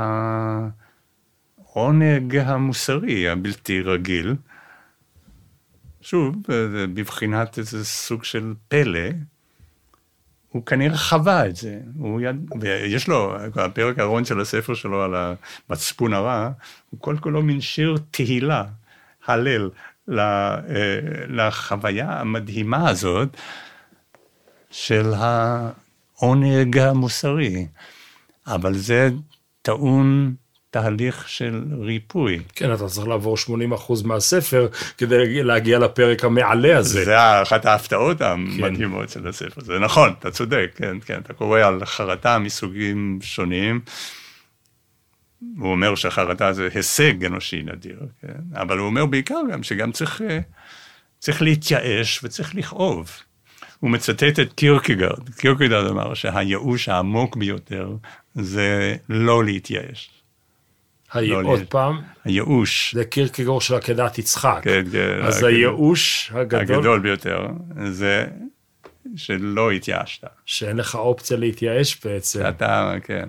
[1.65, 4.35] העונג המוסרי הבלתי רגיל.
[6.01, 9.09] שוב, זה בבחינת איזה סוג של פלא,
[10.49, 12.49] הוא כנראה חווה את זה, הוא יד...
[12.61, 16.51] ויש לו, הפרק האחרון של הספר שלו על המצפון הרע,
[16.89, 18.63] הוא כל כולו מין שיר תהילה,
[19.25, 19.69] הלל, אה,
[21.27, 23.29] לחוויה המדהימה הזאת
[24.71, 27.67] של העונג המוסרי.
[28.47, 29.09] אבל זה
[29.61, 30.33] טעון
[30.71, 32.39] תהליך של ריפוי.
[32.55, 33.47] כן, אתה צריך לעבור 80%
[34.05, 37.05] מהספר כדי להגיע- לפרק המעלה הזה.
[37.05, 41.85] זה אחת ההפתעות המדהימות של הספר, זה נכון, אתה צודק, כן, כן, אתה קורא על
[41.85, 43.79] חרטה מסוגים שונים,
[45.57, 48.33] הוא אומר שהחרטה זה הישג אנושי נדיר, כן?
[48.61, 50.39] אבל הוא אומר בעיקר גם שגם צריך, אה,
[51.19, 53.11] צריך להתייאש וצריך לכאוב.
[53.79, 57.95] הוא מצטט את קירקגרד, קירקגרד אמר שהייאוש העמוק ביותר
[58.35, 60.09] זה לא להתייאש.
[61.13, 64.59] הי- לא, עוד לי- פעם, הייאוש, זה קירקגור של עקדת יצחק.
[64.63, 65.45] כן, כן, אז כן.
[65.45, 67.47] הייאוש הגדול, הגדול ביותר,
[67.89, 68.25] זה
[69.15, 70.23] שלא התייאשת.
[70.45, 72.43] שאין לך אופציה להתייאש בעצם.
[72.49, 73.27] אתה, כן.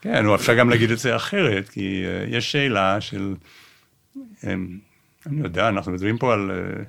[0.00, 3.34] כן, או אפשר גם להגיד את זה אחרת, כי אה, יש שאלה של,
[4.16, 4.78] אמ,
[5.26, 6.82] אני יודע, אנחנו מדברים פה על אה,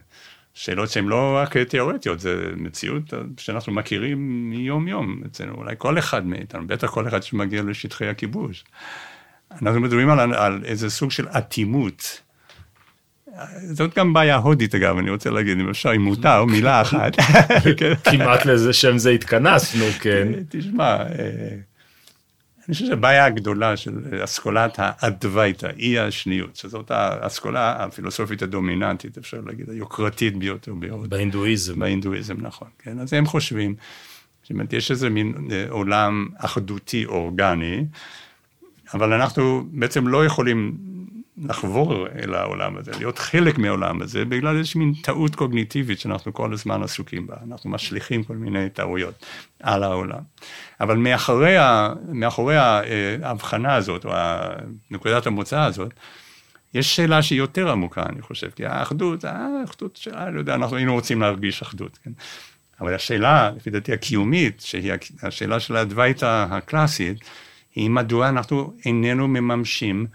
[0.54, 6.68] שאלות שהן לא רק תיאורטיות, זה מציאות שאנחנו מכירים מיום-יום אצלנו, אולי כל אחד מאיתנו,
[6.68, 8.64] בטח כל אחד שמגיע לשטחי הכיבוש.
[9.62, 12.22] אנחנו מדברים על, על איזה סוג של אטימות.
[13.72, 17.16] זאת גם בעיה הודית אגב, אני רוצה להגיד, אם אפשר, אם מותר, מילה אחת.
[17.78, 17.94] כן.
[18.04, 20.28] כמעט לזה שם זה התכנסנו, כן.
[20.50, 21.56] תשמע, אה,
[22.72, 29.70] אני חושב שהבעיה הגדולה של אסכולת האדווייתא, אי השניות, שזאת האסכולה הפילוסופית הדומיננטית, אפשר להגיד,
[29.70, 31.10] היוקרתית ביותר בהודו.
[31.10, 31.80] בהינדואיזם.
[31.80, 32.68] בהינדואיזם, נכון.
[32.80, 33.76] כן, אז הם חושבים,
[34.44, 37.86] זאת אומרת, יש איזה מין אה, עולם אחדותי אורגני,
[38.94, 40.78] אבל אנחנו בעצם לא יכולים
[41.38, 46.54] לחבור אל העולם הזה, להיות חלק מהעולם הזה, בגלל איזושהי מין טעות קוגניטיבית שאנחנו כל
[46.54, 47.36] הזמן עסוקים בה.
[47.48, 49.26] אנחנו משליכים כל מיני טעויות
[49.60, 50.22] על העולם.
[50.82, 51.56] אבל מאחורי,
[52.08, 54.12] מאחורי אה, ההבחנה הזאת, או
[54.92, 55.92] נקודת המוצא הזאת,
[56.74, 60.76] יש שאלה שהיא יותר עמוקה, אני חושב, כי האחדות, האחדות של, אני לא יודע, אנחנו
[60.76, 62.12] היינו רוצים להרגיש אחדות, כן?
[62.82, 67.18] אבל השאלה, לפי דעתי, הקיומית, שהיא השאלה של הדווייתא הקלאסית,
[67.76, 70.08] היא מדוע אנחנו איננו מממשים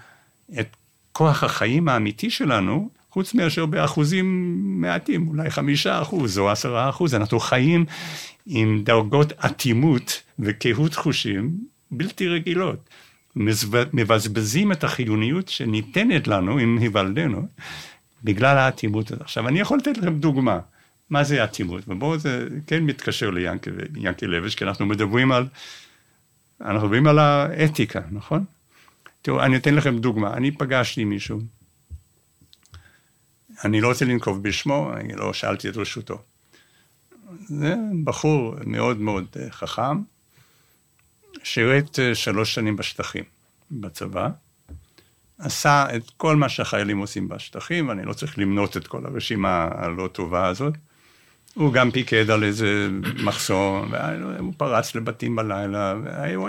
[0.61, 0.77] את
[1.17, 7.41] כוח החיים האמיתי שלנו, חוץ מאשר באחוזים מעטים, אולי חמישה אחוז או עשרה אחוז, אנחנו
[7.41, 7.85] חיים
[8.47, 11.51] עם דרגות אטימות וקהות חושים
[11.91, 12.89] בלתי רגילות.
[13.93, 17.49] מבזבזים את החיוניות שניתנת לנו, אם היוולדנו,
[18.25, 19.23] בגלל האטימות הזאת.
[19.23, 20.59] עכשיו, אני יכול לתת לכם דוגמה.
[21.11, 21.85] מה זה אטימות?
[21.89, 25.47] ובואו זה כן מתקשר ליענקלביץ', כי אנחנו מדברים על
[26.61, 28.45] אנחנו מדברים על האתיקה, נכון?
[29.27, 30.35] תראו, אני אתן לכם דוגמה.
[30.35, 31.41] אני פגשתי מישהו,
[33.65, 36.23] אני לא רוצה לנקוב בשמו, אני לא שאלתי את רשותו.
[37.47, 37.75] זה
[38.05, 40.03] בחור מאוד מאוד אה, חכם,
[41.43, 43.25] שירת אה, שלוש שנים בשטחים,
[43.71, 44.29] בצבא,
[45.39, 50.09] עשה את כל מה שהחיילים עושים בשטחים, אני לא צריך למנות את כל הרשימה הלא
[50.09, 50.75] טובה הזאת.
[51.57, 52.89] הוא גם פיקד על איזה
[53.25, 53.95] מחסום,
[54.39, 55.95] הוא פרץ לבתים בלילה,
[56.35, 56.49] הוא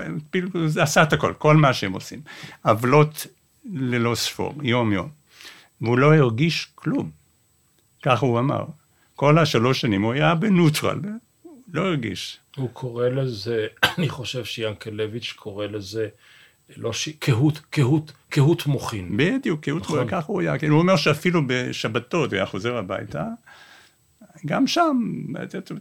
[0.82, 2.22] עשה את הכל, כל מה שהם עושים.
[2.66, 3.28] עוולות
[3.74, 5.10] ללא ספור, יום-יום.
[5.82, 7.10] והוא לא הרגיש כלום,
[8.03, 8.66] ככה הוא אמר.
[9.16, 10.99] כל השלוש שנים הוא היה בנוטרל,
[11.74, 12.39] לא הרגיש.
[12.55, 16.08] הוא קורא לזה, אני חושב שיאנקלביץ' קורא לזה,
[16.78, 17.10] לא ש...
[17.10, 19.18] קהות, קהות, קהות מוחין.
[19.18, 19.99] בדיוק, קהות נכון.
[19.99, 20.53] מוחין, ככה הוא היה.
[20.70, 23.24] הוא אומר שאפילו בשבתות הוא היה חוזר הביתה,
[24.45, 24.97] גם שם,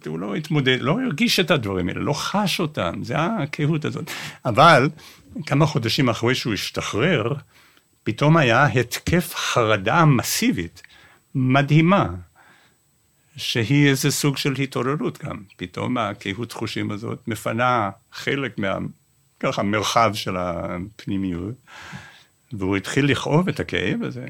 [0.07, 4.11] הוא לא התמודד, לא הרגיש את הדברים האלה, לא חש אותם, זה הקהות הזאת.
[4.45, 4.89] אבל
[5.47, 7.35] כמה חודשים אחרי שהוא השתחרר,
[8.05, 10.83] פתאום היה התקף חרדה מסיבית,
[11.35, 12.09] מדהימה,
[13.37, 15.37] שהיא איזה סוג של התעוררות גם.
[15.57, 18.77] פתאום הקהות חושים הזאת מפנה חלק מה...
[19.41, 21.55] ככה מרחב של הפנימיות,
[22.53, 24.27] והוא התחיל לכאוב את הכאב הזה.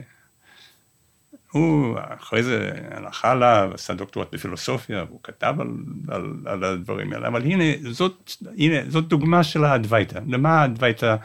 [1.56, 5.68] הוא אחרי זה הלך הלאה, עשה דוקטורט בפילוסופיה, והוא כתב על,
[6.08, 10.20] על, על הדברים האלה, אבל הנה זאת, הנה, זאת דוגמה של האדווייתא.
[10.26, 11.16] למה האדווייתא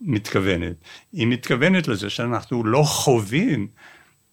[0.00, 0.76] מתכוונת?
[1.12, 3.68] היא מתכוונת לזה שאנחנו לא חווים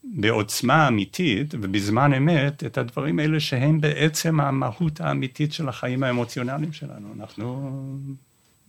[0.03, 7.13] בעוצמה אמיתית ובזמן אמת את הדברים האלה שהם בעצם המהות האמיתית של החיים האמוציונליים שלנו.
[7.19, 7.71] אנחנו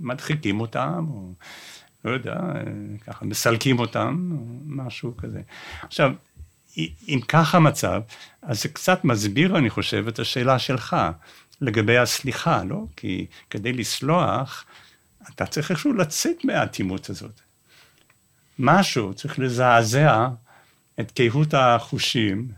[0.01, 1.33] מדחיקים אותם, או
[2.05, 2.41] לא יודע,
[3.07, 5.41] ככה מסלקים אותם, או משהו כזה.
[5.83, 6.13] עכשיו,
[6.79, 8.01] אם כך המצב,
[8.43, 10.97] אז זה קצת מסביר, אני חושב, את השאלה שלך
[11.61, 12.85] לגבי הסליחה, לא?
[12.97, 14.65] כי כדי לסלוח,
[15.31, 17.41] אתה צריך איכשהו לצאת מהאטימות הזאת.
[18.59, 20.29] משהו צריך לזעזע
[21.01, 22.49] את קהות החושים,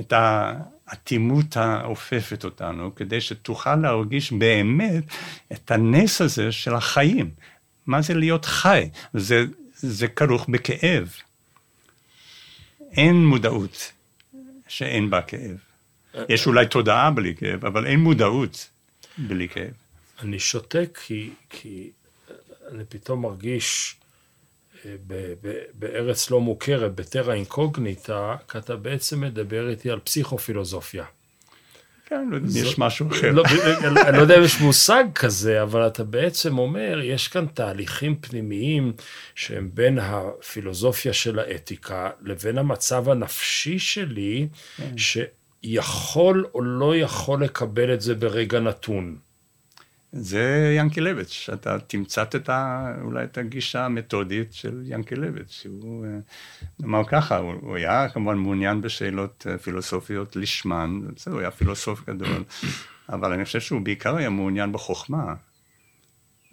[0.00, 5.04] את האטימות האופפת אותנו, כדי שתוכל להרגיש באמת
[5.52, 7.30] את הנס הזה של החיים.
[7.86, 8.88] מה זה להיות חי?
[9.14, 11.12] זה, זה כרוך בכאב.
[12.92, 13.92] אין מודעות
[14.68, 15.56] שאין בה כאב.
[16.28, 18.68] יש אולי תודעה בלי כאב, אבל אין מודעות
[19.18, 19.72] בלי כאב.
[20.22, 21.90] אני שותק כי, כי
[22.72, 23.96] אני פתאום מרגיש
[24.84, 31.04] אה, ב, ב, בארץ לא מוכרת, בטרה אינקוגניטה, כי אתה בעצם מדבר איתי על פסיכופילוסופיה.
[32.10, 33.30] כן, לא יודע אם יש משהו אחר.
[33.30, 33.42] לא,
[34.06, 38.92] אני לא יודע אם יש מושג כזה, אבל אתה בעצם אומר, יש כאן תהליכים פנימיים
[39.34, 44.94] שהם בין הפילוסופיה של האתיקה לבין המצב הנפשי שלי, כן.
[44.96, 49.16] שיכול או לא יכול לקבל את זה ברגע נתון.
[50.12, 56.06] זה ינקלביץ', אתה תמצת את ה, אולי את הגישה המתודית של ינקלביץ', שהוא
[56.84, 61.50] אמר אה, ככה, הוא, הוא היה כמובן מעוניין בשאלות אה, פילוסופיות לשמן, בסדר, הוא היה
[61.50, 62.44] פילוסוף גדול,
[63.12, 65.34] אבל אני חושב שהוא בעיקר היה מעוניין בחוכמה.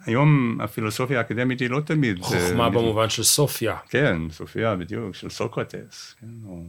[0.06, 2.18] היום הפילוסופיה האקדמית היא לא תמיד...
[2.18, 3.78] אה, חוכמה uh, במובן של סופיה.
[3.90, 6.64] כן, סופיה בדיוק, של סוקרטס, כן, או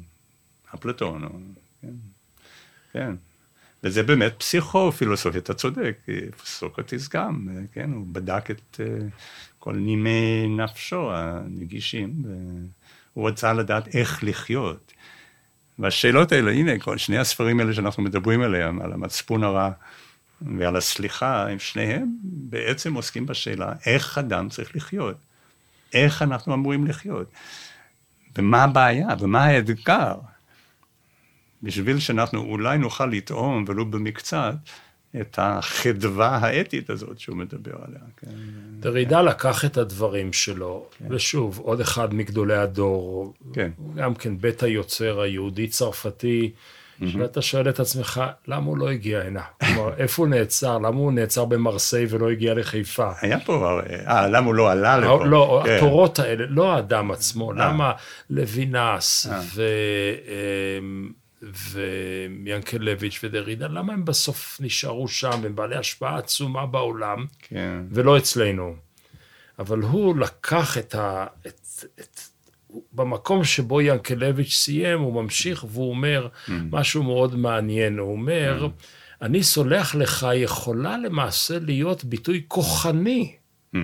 [0.74, 1.28] אפלטון, או,
[1.82, 1.94] כן,
[2.92, 3.14] כן.
[3.84, 5.98] וזה באמת פסיכו-פילוסופיה, אתה צודק,
[6.44, 9.06] סוקרטיס גם, כן, הוא בדק את אה,
[9.58, 12.12] כל נימי נפשו הנגישים,
[13.14, 14.92] והוא רצה לדעת איך לחיות.
[15.78, 19.70] והשאלות האלה, הנה, כל שני הספרים האלה שאנחנו מדברים עליהם, על המצפון הרע
[20.42, 25.16] ועל הסליחה, הם שניהם בעצם עוסקים בשאלה איך אדם צריך לחיות,
[25.94, 27.30] איך אנחנו אמורים לחיות,
[28.38, 30.14] ומה הבעיה ומה האתגר.
[31.62, 34.54] בשביל שאנחנו אולי נוכל לטעום, ולו במקצת,
[35.20, 38.00] את החדווה האתית הזאת שהוא מדבר עליה.
[38.16, 38.30] כן.
[38.80, 41.04] דרידה לקח את הדברים שלו, כן.
[41.10, 43.70] ושוב, עוד אחד מגדולי הדור, כן.
[43.94, 46.52] גם כן בית היוצר היהודי-צרפתי,
[47.06, 49.42] שאתה שואל את עצמך, למה הוא לא הגיע הנה?
[49.60, 50.78] כלומר, איפה הוא נעצר?
[50.78, 53.10] למה הוא נעצר במרסיי ולא הגיע לחיפה?
[53.20, 55.24] היה פה, אה, למה הוא לא עלה לפה?
[55.26, 55.76] לא, כן.
[55.76, 57.56] התורות האלה, לא האדם עצמו, אה.
[57.56, 57.92] למה
[58.30, 59.40] לוינס אה.
[59.54, 59.62] ו...
[61.42, 67.82] ויאנקלביץ' ודרידה, למה הם בסוף נשארו שם, הם בעלי השפעה עצומה בעולם, כן.
[67.90, 68.76] ולא אצלנו.
[69.58, 71.26] אבל הוא לקח את ה...
[71.46, 71.60] את,
[72.00, 72.20] את,
[72.92, 76.50] במקום שבו ינקלביץ' סיים, הוא ממשיך והוא אומר mm.
[76.70, 77.98] משהו מאוד מעניין.
[77.98, 78.84] הוא אומר, mm.
[79.22, 83.36] אני סולח לך יכולה למעשה להיות ביטוי כוחני.
[83.74, 83.78] Mm.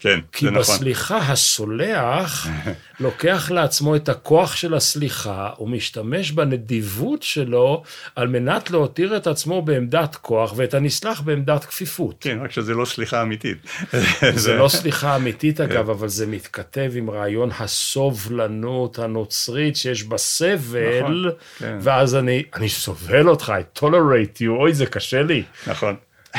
[0.00, 0.62] כן, כי זה נכון.
[0.62, 2.46] בסליחה הסולח
[3.00, 7.82] לוקח לעצמו את הכוח של הסליחה, ומשתמש בנדיבות שלו
[8.16, 12.16] על מנת להותיר את עצמו בעמדת כוח ואת הנסלח בעמדת כפיפות.
[12.20, 13.58] כן, רק שזה לא סליחה אמיתית.
[14.44, 21.00] זה לא סליחה אמיתית אגב, אבל זה מתכתב עם רעיון הסובלנות הנוצרית שיש בה סבל,
[21.00, 21.78] נכון, כן.
[21.80, 25.42] ואז אני, אני סובל אותך, I tolerate you, אוי זה קשה לי.
[25.66, 25.96] נכון.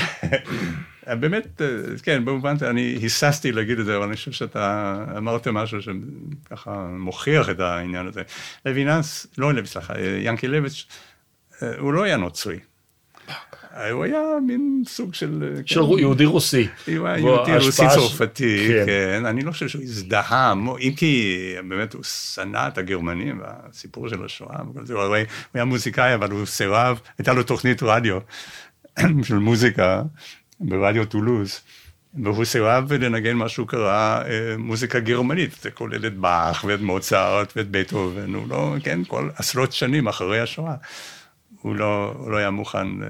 [1.16, 1.68] באמת, אה,
[2.04, 7.50] כן, במובן, אני היססתי להגיד את זה, אבל אני חושב שאתה אמרת משהו שככה מוכיח
[7.50, 8.22] את העניין הזה.
[8.66, 10.86] לוינס, לא לוי, סליחה, ינקלביץ',
[11.64, 12.60] אה, הוא לא היה נוצרי.
[13.92, 15.54] הוא היה מין סוג של...
[15.58, 16.68] אה, של כן, יהודי רוסי.
[16.98, 18.84] הוא היה יהודי רוסי ש- צרפתי, כן.
[18.86, 19.26] כן.
[19.26, 21.36] אני לא חושב שהוא הזדהה, אם כי
[21.68, 25.16] באמת הוא שנא את הגרמנים, והסיפור של השואה, וכל זה, הוא
[25.54, 28.20] היה מוזיקאי, אבל הוא סירב, הייתה לו תוכנית רדיו
[29.28, 30.02] של מוזיקה
[30.60, 31.62] ברדיו טולוז.
[32.24, 37.54] והוא סירב לנגן מה שהוא קרא אה, מוזיקה גרמנית, זה כולל את באך ואת מוצרט
[37.56, 40.76] ואת בטהובן, הוא לא, כן, כל עשרות שנים אחרי השואה,
[41.62, 43.08] הוא לא, הוא לא היה מוכן אה,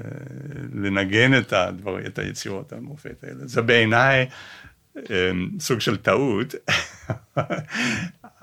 [0.74, 3.46] לנגן את, הדבר, את היצירות המופת האלה.
[3.46, 4.26] זה בעיניי
[5.10, 5.30] אה,
[5.60, 6.54] סוג של טעות,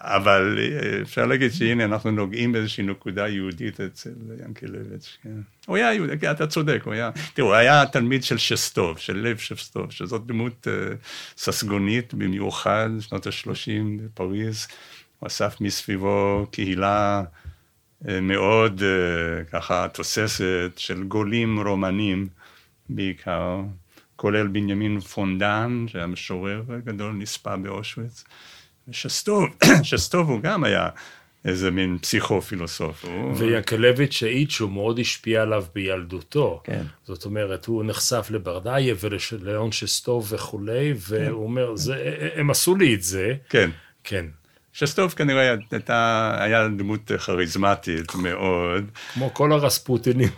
[0.07, 4.09] אבל אה, אפשר להגיד שהנה אנחנו נוגעים באיזושהי נקודה יהודית אצל
[4.45, 5.29] ינקלביץ', כן.
[5.65, 9.37] הוא היה יהודי, אתה צודק, הוא היה, תראו, הוא היה תלמיד של שסטוב, של לב
[9.37, 10.95] שסטוב, שזאת דמות אה,
[11.37, 14.67] ססגונית במיוחד, שנות ה-30 בפריז,
[15.19, 17.23] הוא אסף מסביבו קהילה
[18.07, 18.81] אה, מאוד
[19.51, 22.27] ככה תוססת של גולים רומנים
[22.89, 23.61] בעיקר,
[24.15, 28.23] כולל בנימין פונדן, שהיה משורר גדול, נספה באושוויץ.
[28.87, 29.45] ושסטוב,
[29.83, 30.89] שסטוב הוא גם היה
[31.45, 33.05] איזה מין פסיכו-פילוסוף.
[33.35, 36.61] וינקלביץ' האיץ שהוא מאוד השפיע עליו בילדותו.
[36.63, 36.83] כן.
[37.03, 43.01] זאת אומרת, הוא נחשף לברדאייב ולאון שסטוב וכולי, והוא אומר, "זה- הם עשו לי את
[43.01, 43.33] זה.
[43.49, 43.69] כן.
[44.03, 44.25] כן.
[44.73, 48.83] שסטוב כנראה הייתה, היה דמות כריזמטית מאוד.
[49.13, 50.29] כמו כל הרספוטינים,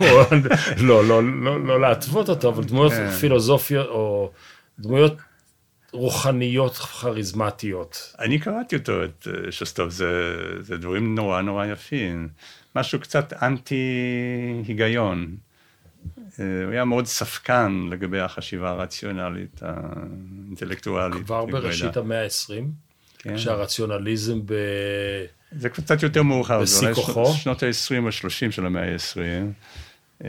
[0.80, 3.10] לא, לא, לא, לא להתוות אותו, אבל דמויות כן.
[3.10, 4.30] פילוסופיות, או
[4.78, 5.14] דמויות
[5.92, 8.14] רוחניות כריזמטיות.
[8.18, 12.28] אני קראתי אותו, את אה, שסטוב, זה, זה דברים נורא נורא יפים.
[12.76, 15.36] משהו קצת אנטי-היגיון.
[16.40, 21.24] אה, הוא היה מאוד ספקן לגבי החשיבה הרציונלית, האינטלקטואלית.
[21.24, 21.46] כבר.
[21.46, 22.64] בראשית המאה ה-20,
[23.18, 23.36] כן.
[23.36, 24.54] כשהרציונליזם ב...
[25.52, 27.34] זה קצת יותר מאוחר, בשיא זה כוחו?
[27.34, 30.24] שנות ה-20 או 30 של המאה ה-20.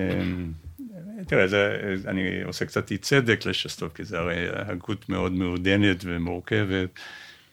[1.27, 6.89] תראה, זה, אני עושה קצת אי צדק לשסטוב, כי זה הרי הגות מאוד מעודנת ומורכבת,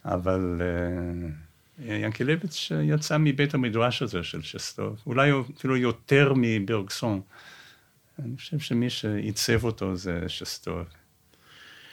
[0.04, 7.20] אבל אה, ינקלביץ' יצא מבית המדרש הזה של שסטוב, אולי אפילו יותר מברגסון.
[8.18, 10.84] אני חושב שמי שעיצב אותו זה שסטוב.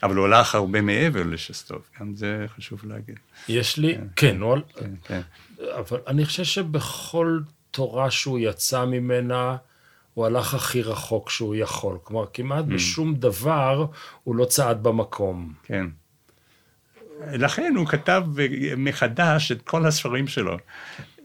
[0.04, 3.20] אבל הוא הלך הרבה מעבר לשסטוב, גם זה חשוב להגיד.
[3.50, 5.22] יש לי, כן, לא, כן, כן.
[5.60, 7.40] אבל אני חושב שבכל
[7.72, 9.58] תורה שהוא יצא ממנה,
[10.14, 11.98] הוא הלך הכי רחוק שהוא יכול.
[12.04, 13.86] כלומר, כמעט בשום דבר
[14.24, 15.54] הוא לא צעד במקום.
[15.64, 15.86] כן.
[17.32, 18.24] לכן הוא כתב
[18.78, 20.58] מחדש את כל הספרים שלו.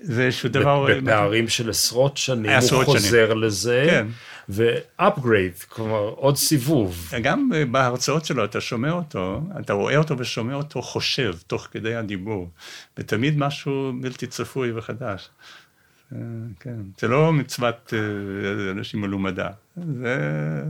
[0.01, 0.87] זה איזשהו דבר...
[1.01, 3.05] בפערים של עשרות שנים, עשרות הוא שנים.
[3.05, 4.07] חוזר לזה, כן.
[4.49, 7.11] ו-upgrade, כלומר, עוד סיבוב.
[7.23, 12.51] גם בהרצאות שלו אתה שומע אותו, אתה רואה אותו ושומע אותו חושב תוך כדי הדיבור,
[12.99, 15.29] ותמיד משהו בלתי צפוי וחדש.
[16.61, 20.63] כן, זה לא מצוות אה, אנשים מלומדה, זה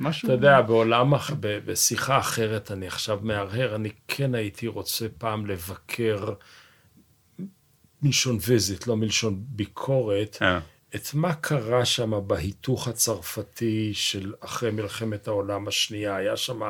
[0.00, 0.26] משהו...
[0.26, 6.32] אתה יודע, בעולם, בשיחה אחרת, אני עכשיו מהרהר, אני כן הייתי רוצה פעם לבקר
[8.02, 10.60] מלשון ויזיט, לא מלשון ביקורת, אה,
[10.94, 16.16] את מה קרה שם בהיתוך הצרפתי של אחרי מלחמת העולם השנייה.
[16.16, 16.60] היה שם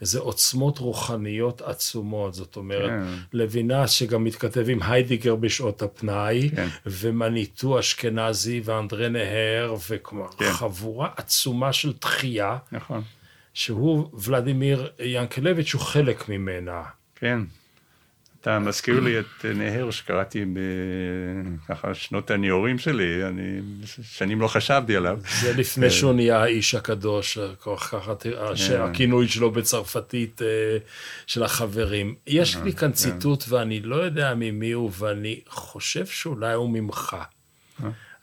[0.00, 3.04] איזה עוצמות רוחניות עצומות, זאת אומרת, כן.
[3.32, 6.68] לוינס שגם מתכתב עם היידיגר בשעות הפנאי, כן.
[6.86, 10.52] ומניטו אשכנזי ואנדרי נהר, וכלומר, כן.
[10.52, 13.02] חבורה עצומה של תחייה, נכון,
[13.54, 16.82] שהוא, ולדימיר ינקלביץ', הוא חלק ממנה.
[17.14, 17.40] כן.
[18.46, 20.44] אתה מזכיר לי את נהר שקראתי
[21.68, 23.60] בככה שנות הנעורים שלי, אני
[24.02, 25.18] שנים לא חשבתי עליו.
[25.40, 28.56] זה לפני שהוא נהיה האיש הקדוש, ככה כן.
[28.56, 30.46] שהכינוי שלו בצרפתית אה,
[31.26, 32.14] של החברים.
[32.26, 37.16] יש לי כאן ציטוט ואני לא יודע ממי הוא, ואני חושב שאולי הוא ממך.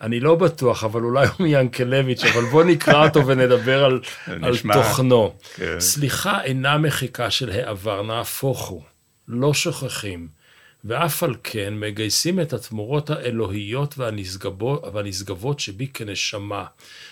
[0.02, 4.54] אני לא בטוח, אבל אולי הוא מיאנקלביץ', אבל בוא נקרא אותו ונדבר על, על.
[4.74, 5.36] תוכנו.
[5.56, 5.80] כן.
[5.80, 8.93] סליחה אינה מחיקה של העבר, נהפוך הוא.
[9.28, 10.28] לא שוכחים.
[10.86, 16.66] ואף על כן מגייסים את התמורות האלוהיות והנשגבות, והנשגבות שבי כנשמה.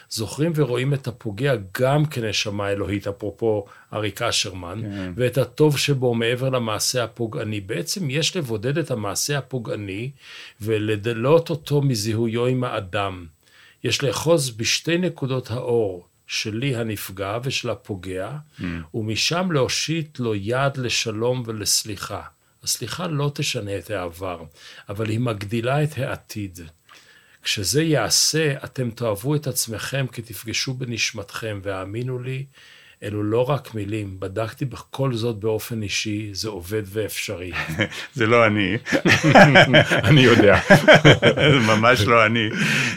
[0.09, 5.13] זוכרים ורואים את הפוגע גם כנשמה אלוהית, אפרופו אריק אשרמן, כן.
[5.15, 7.61] ואת הטוב שבו מעבר למעשה הפוגעני.
[7.61, 10.11] בעצם יש לבודד את המעשה הפוגעני
[10.61, 13.25] ולדלות אותו מזיהויו עם האדם.
[13.83, 18.63] יש לאחוז בשתי נקודות האור, שלי הנפגע ושל הפוגע, mm.
[18.93, 22.21] ומשם להושיט לו יד לשלום ולסליחה.
[22.63, 24.43] הסליחה לא תשנה את העבר,
[24.89, 26.59] אבל היא מגדילה את העתיד.
[27.43, 32.45] כשזה ייעשה, אתם תאהבו את עצמכם כי תפגשו בנשמתכם, והאמינו לי,
[33.03, 37.51] אלו לא רק מילים, בדקתי בכל זאת באופן אישי, זה עובד ואפשרי.
[38.15, 38.77] זה לא אני.
[40.09, 40.59] אני יודע.
[41.21, 42.49] זה ממש לא אני,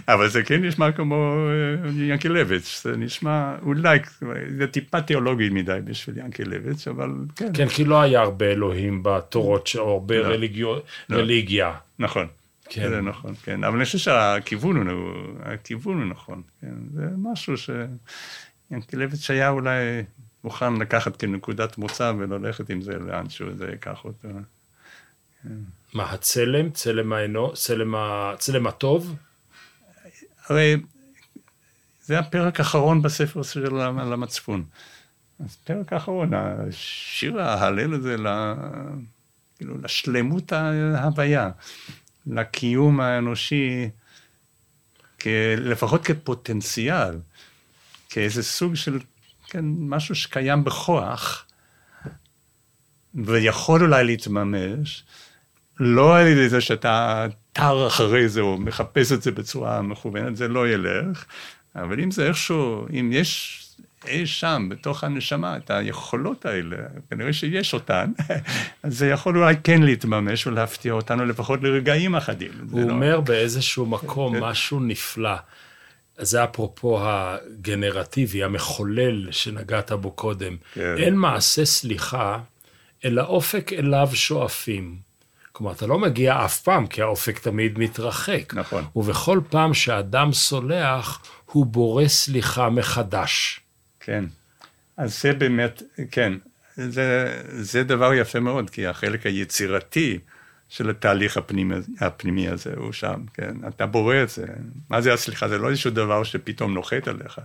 [0.08, 1.36] אבל זה כן נשמע כמו
[1.84, 3.98] אה, ינקלביץ', זה נשמע אולי,
[4.58, 7.50] זה טיפה תיאולוגי מדי בשביל ינקלביץ', אבל כן.
[7.54, 10.28] כן, כי לא היה הרבה אלוהים בתורות, או הרבה לא.
[11.08, 11.16] לא.
[11.16, 11.72] רליגיה.
[11.98, 12.26] נכון.
[12.68, 12.88] כן.
[12.88, 13.64] זה נכון, כן.
[13.64, 16.74] אבל אני חושב שהכיוון הוא, הכיוון הוא נכון, כן.
[16.94, 17.70] זה משהו ש...
[18.74, 20.02] ינקלביץ' היה אולי
[20.44, 24.28] מוכן לקחת כנקודת מוצא וללכת עם זה לאן שהוא זה ייקח אותו.
[25.94, 26.70] מה, הצלם?
[26.70, 27.60] צלם האנוש?
[27.60, 28.32] צלם, ה...
[28.38, 29.14] צלם הטוב?
[30.46, 30.76] הרי
[32.02, 34.64] זה הפרק האחרון בספר של המצפון.
[35.44, 38.16] אז פרק האחרון, השיר ההלל הזה,
[39.56, 41.50] כאילו, לשלמות ההוויה,
[42.26, 43.90] לקיום האנושי,
[45.56, 47.18] לפחות כפוטנציאל.
[48.14, 48.98] כאיזה סוג של,
[49.48, 51.46] כן, משהו שקיים בכוח,
[53.14, 55.04] ויכול אולי להתממש,
[55.80, 60.48] לא על ידי זה שאתה תר אחרי זה או מחפש את זה בצורה מכוונת, זה
[60.48, 61.24] לא ילך,
[61.76, 63.60] אבל אם זה איכשהו, אם יש
[64.06, 66.76] אי שם, בתוך הנשמה, את היכולות האלה,
[67.10, 68.12] כנראה שיש אותן,
[68.82, 72.52] אז זה יכול אולי כן להתממש ולהפתיע אותנו לפחות לרגעים אחדים.
[72.70, 72.90] הוא לא...
[72.90, 75.36] אומר באיזשהו מקום משהו נפלא.
[76.18, 80.56] זה אפרופו הגנרטיבי, המחולל שנגעת בו קודם.
[80.74, 80.94] כן.
[80.98, 82.38] אין מעשה סליחה,
[83.04, 84.96] אלא אופק אליו שואפים.
[85.52, 88.54] כלומר, אתה לא מגיע אף פעם, כי האופק תמיד מתרחק.
[88.54, 88.84] נכון.
[88.96, 93.60] ובכל פעם שאדם סולח, הוא בורא סליחה מחדש.
[94.00, 94.24] כן.
[94.96, 96.32] אז זה באמת, כן,
[96.76, 100.18] זה, זה דבר יפה מאוד, כי החלק היצירתי,
[100.68, 103.54] של התהליך הפנימי, הפנימי הזה, הוא שם, כן?
[103.68, 104.46] אתה בורא את זה.
[104.90, 105.48] מה זה הסליחה?
[105.48, 107.40] זה לא איזשהו דבר שפתאום נוחת עליך.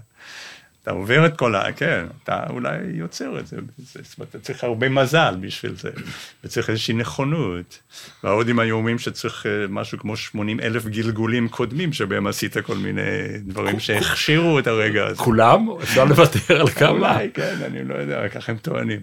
[0.83, 1.71] אתה עובר את כל ה...
[1.71, 3.57] כן, אתה אולי יוצר את זה.
[3.77, 5.89] זאת אומרת, אתה צריך הרבה מזל בשביל זה,
[6.43, 7.79] וצריך איזושהי נכונות.
[8.23, 13.01] וההודים היו אומרים שצריך אה, משהו כמו 80 אלף גלגולים קודמים, שבהם עשית כל מיני
[13.39, 15.23] דברים שהכשירו את הרגע הזה.
[15.23, 15.67] כולם?
[15.83, 16.89] אפשר לוותר על כמה?
[16.89, 18.99] אולי, כן, אני לא יודע, ככה הם טוענים.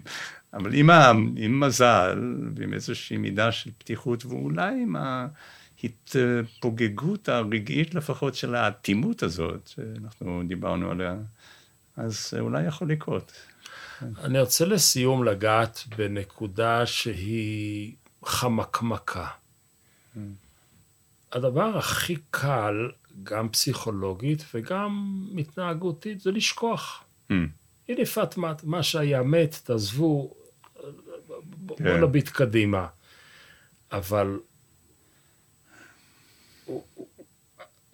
[0.53, 4.97] אבל עם, ה, עם מזל ועם איזושהי מידה של פתיחות, ואולי עם
[5.83, 11.17] ההתפוגגות הרגעית לפחות של האטימות הזאת, שאנחנו דיברנו עליה,
[11.97, 13.33] אז אולי יכול לקרות.
[14.03, 17.95] אני רוצה לסיום לגעת בנקודה שהיא
[18.25, 19.27] חמקמקה.
[21.33, 22.91] הדבר הכי קל,
[23.23, 27.05] גם פסיכולוגית וגם התנהגותית, זה לשכוח.
[27.31, 27.35] Mm.
[27.89, 30.35] הנה פאטמה, מה שהיה מת, תעזבו,
[31.43, 32.01] בוא כן.
[32.01, 32.87] נביט קדימה.
[33.93, 34.39] אבל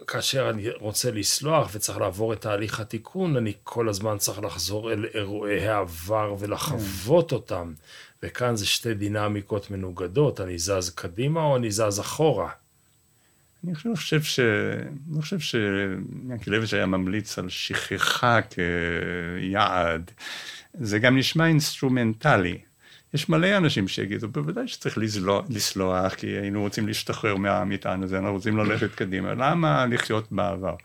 [0.07, 5.05] כאשר אני רוצה לסלוח וצריך לעבור את תהליך התיקון, אני כל הזמן צריך לחזור אל
[5.15, 7.37] אירועי העבר ולחוות כן.
[7.37, 7.73] אותם.
[8.23, 12.51] וכאן זה שתי דינמיקות מנוגדות, אני זז קדימה או אני זז אחורה.
[13.67, 14.41] אני חושב ש...
[15.13, 20.11] אני חושב שז'נקלביץ' היה ממליץ על שכחה כיעד.
[20.75, 22.59] זה גם נשמע אינסטרומנטלי.
[23.15, 28.33] יש מלא אנשים שיגידו, בוודאי שצריך לסלוח, לסלוח, כי היינו רוצים להשתחרר מהמטען הזה, אנחנו
[28.33, 30.77] רוצים ללכת קדימה, למה לחיות בעבר?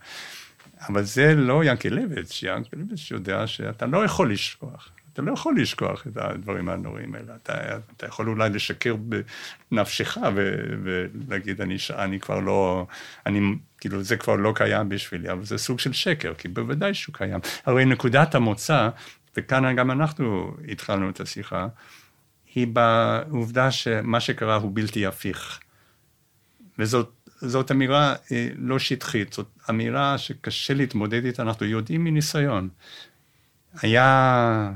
[0.89, 4.89] אבל זה לא ינקלביץ', ינקלביץ' יודע שאתה לא יכול לשכוח.
[5.17, 7.35] אתה לא יכול לשכוח את הדברים הנוראים האלה.
[7.35, 8.95] אתה, אתה יכול אולי לשקר
[9.71, 12.87] בנפשך ו, ולהגיד, אני, אני כבר לא,
[13.25, 13.39] אני,
[13.77, 17.39] כאילו, זה כבר לא קיים בשבילי, אבל זה סוג של שקר, כי בוודאי שהוא קיים.
[17.65, 18.89] הרי נקודת המוצא,
[19.37, 21.67] וכאן גם אנחנו התחלנו את השיחה,
[22.55, 25.59] היא בעובדה שמה שקרה הוא בלתי הפיך.
[26.79, 32.69] וזאת אמירה אה, לא שטחית, זאת אמירה שקשה להתמודד איתה, אנחנו יודעים מניסיון.
[33.81, 34.71] היה,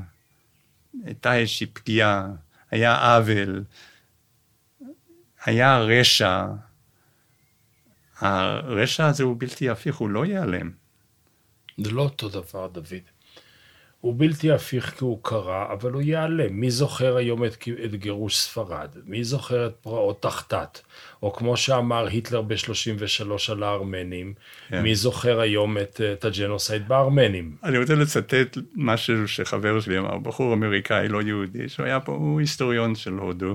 [1.04, 2.28] הייתה איזושהי פגיעה,
[2.70, 3.64] היה עוול,
[5.44, 6.46] היה רשע.
[8.18, 10.70] הרשע הזה הוא בלתי הפיך, הוא לא ייעלם.
[11.78, 13.11] זה לא אותו דבר, דוד.
[14.02, 16.60] הוא בלתי הפיך כי הוא קרה, אבל הוא ייעלם.
[16.60, 18.88] מי זוכר היום את, את גירוש ספרד?
[19.06, 20.80] מי זוכר את פרעות תחתת?
[21.22, 24.34] או כמו שאמר היטלר ב-33 על הארמנים,
[24.68, 24.82] כן.
[24.82, 27.56] מי זוכר היום את, את הג'נוסייד בארמנים?
[27.64, 32.40] אני רוצה לצטט משהו שחבר שלי אמר, בחור אמריקאי, לא יהודי, שהוא היה פה, הוא
[32.40, 33.52] היסטוריון של הודו,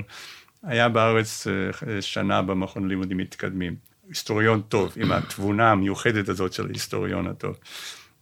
[0.63, 3.75] היה בארץ אה, שנה במכון לימודים מתקדמים.
[4.09, 7.55] היסטוריון טוב, עם התבונה המיוחדת הזאת של ההיסטוריון הטוב.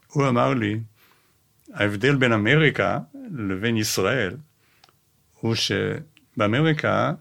[0.07, 0.79] הוא אמר לי,
[1.73, 2.99] ההבדל בין אמריקה
[3.37, 4.35] לבין ישראל
[5.39, 7.11] הוא שבאמריקה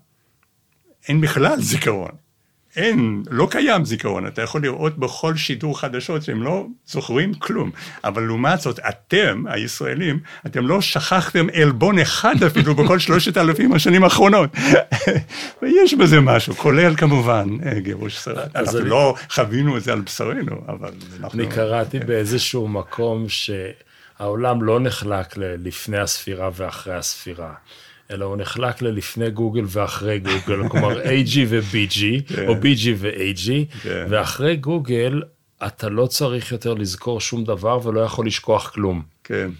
[1.08, 2.10] אין בכלל זיכרון.
[2.76, 7.70] אין, לא קיים זיכרון, אתה יכול לראות בכל שידור חדשות שהם לא זוכרים כלום,
[8.04, 14.04] אבל לעומת זאת, אתם, הישראלים, אתם לא שכחתם עלבון אחד אפילו בכל שלושת אלפים השנים
[14.04, 14.50] האחרונות.
[15.62, 18.56] ויש בזה משהו, כולל כמובן אה, גירוש סרט.
[18.56, 18.88] אנחנו אני...
[18.88, 21.40] לא חווינו את זה על בשרנו, אבל אנחנו...
[21.40, 23.28] אני קראתי באיזשהו מקום
[24.18, 27.54] שהעולם לא נחלק ללפני הספירה ואחרי הספירה.
[28.10, 32.00] אלא הוא נחלק ללפני גוגל ואחרי גוגל, כלומר AG ו-BG,
[32.34, 32.48] כן.
[32.48, 34.06] או BG ו-AG, כן.
[34.08, 35.22] ואחרי גוגל
[35.66, 39.02] אתה לא צריך יותר לזכור שום דבר ולא יכול לשכוח כלום.
[39.24, 39.50] כן,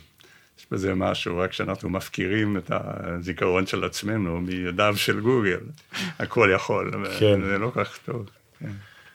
[0.58, 5.60] יש בזה משהו, רק כשאנחנו מפקירים את הזיכרון של עצמנו מידיו של גוגל,
[6.18, 7.40] הכל יכול, כן.
[7.40, 8.30] זה לא כל כך טוב.
[8.58, 8.66] כן,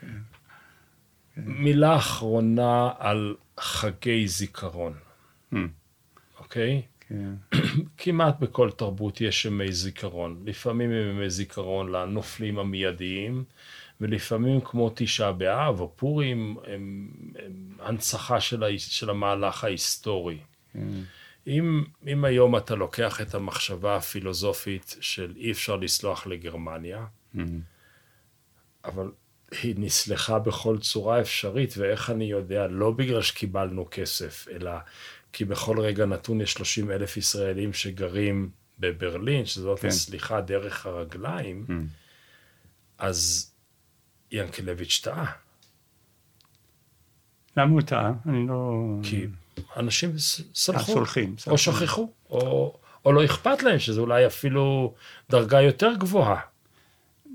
[0.02, 0.08] כן.
[1.36, 4.94] מילה אחרונה על חגי זיכרון.
[6.40, 6.82] אוקיי?
[7.00, 7.34] כן.
[7.98, 10.44] כמעט בכל תרבות יש ימי זיכרון.
[10.46, 13.44] לפעמים הם ימי זיכרון לנופלים המיידיים,
[14.02, 20.38] ולפעמים כמו תשעה באב או פורים, הם, הם הנצחה של, ה, של המהלך ההיסטורי.
[20.74, 20.88] כן.
[21.48, 27.06] אם, אם היום אתה לוקח את המחשבה הפילוסופית של אי אפשר לסלוח לגרמניה.
[28.86, 29.12] אבל
[29.64, 34.72] היא נסלחה בכל צורה אפשרית, ואיך אני יודע, לא בגלל שקיבלנו כסף, אלא
[35.34, 38.50] כי בכל רגע נתון יש 30 אלף ישראלים שגרים
[38.80, 39.88] בברלין, שזאת כן.
[39.88, 41.74] הסליחה דרך הרגליים, mm.
[42.98, 43.52] אז
[44.32, 45.32] ינקלביץ' טעה.
[47.58, 48.14] למה הוא טעה?
[48.26, 48.84] אני לא...
[49.04, 49.28] כי
[49.78, 50.12] אנשים
[50.54, 50.94] סלחו.
[50.94, 51.36] סולחים.
[51.48, 52.74] או שכחו, או,
[53.06, 54.94] או לא אכפת להם, שזה אולי אפילו
[55.30, 56.40] דרגה יותר גבוהה.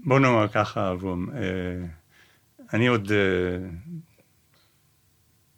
[0.04, 1.30] בוא נאמר ככה, אבום.
[1.30, 1.86] אה,
[2.72, 3.68] אני עוד אה,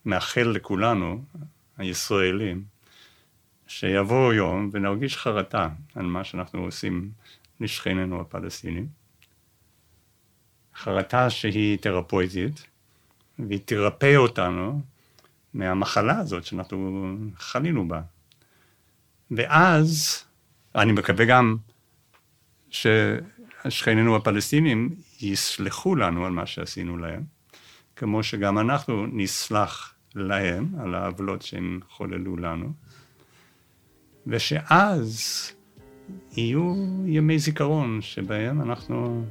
[0.05, 1.25] מאחל לכולנו,
[1.77, 2.65] הישראלים,
[3.67, 7.11] שיבוא יום ונרגיש חרטה על מה שאנחנו עושים
[7.61, 8.87] לשכנינו הפלסטינים.
[10.75, 12.67] חרטה שהיא תרפויטית,
[13.39, 14.81] והיא תרפא אותנו
[15.55, 18.03] מהמחלה הזאת שאנחנו חלינו בה.
[19.31, 20.25] ואז,
[20.75, 21.57] אני מקווה גם
[22.71, 27.23] ששכנינו הפלסטינים יסלחו לנו על מה שעשינו להם,
[27.97, 32.73] כמו שגם אנחנו נסלח להם על העוולות שהם חוללו לנו,
[34.27, 35.53] ושאז
[36.37, 36.75] יהיו
[37.07, 39.25] ימי זיכרון שבהם אנחנו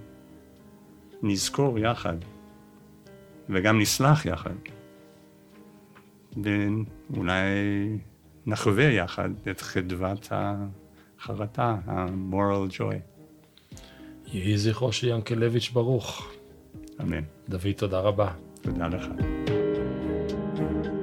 [1.23, 2.17] נזכור יחד,
[3.49, 4.55] וגם נסלח יחד,
[6.43, 7.43] ואולי
[8.45, 13.15] נחווה יחד את חדוות החרטה, ה-moral joy.
[14.27, 16.31] יהי זכרו של ינקלביץ' ברוך.
[17.01, 17.23] אמן.
[17.49, 18.31] דוד, תודה רבה.
[18.61, 19.05] תודה לך.
[20.57, 20.94] Thank you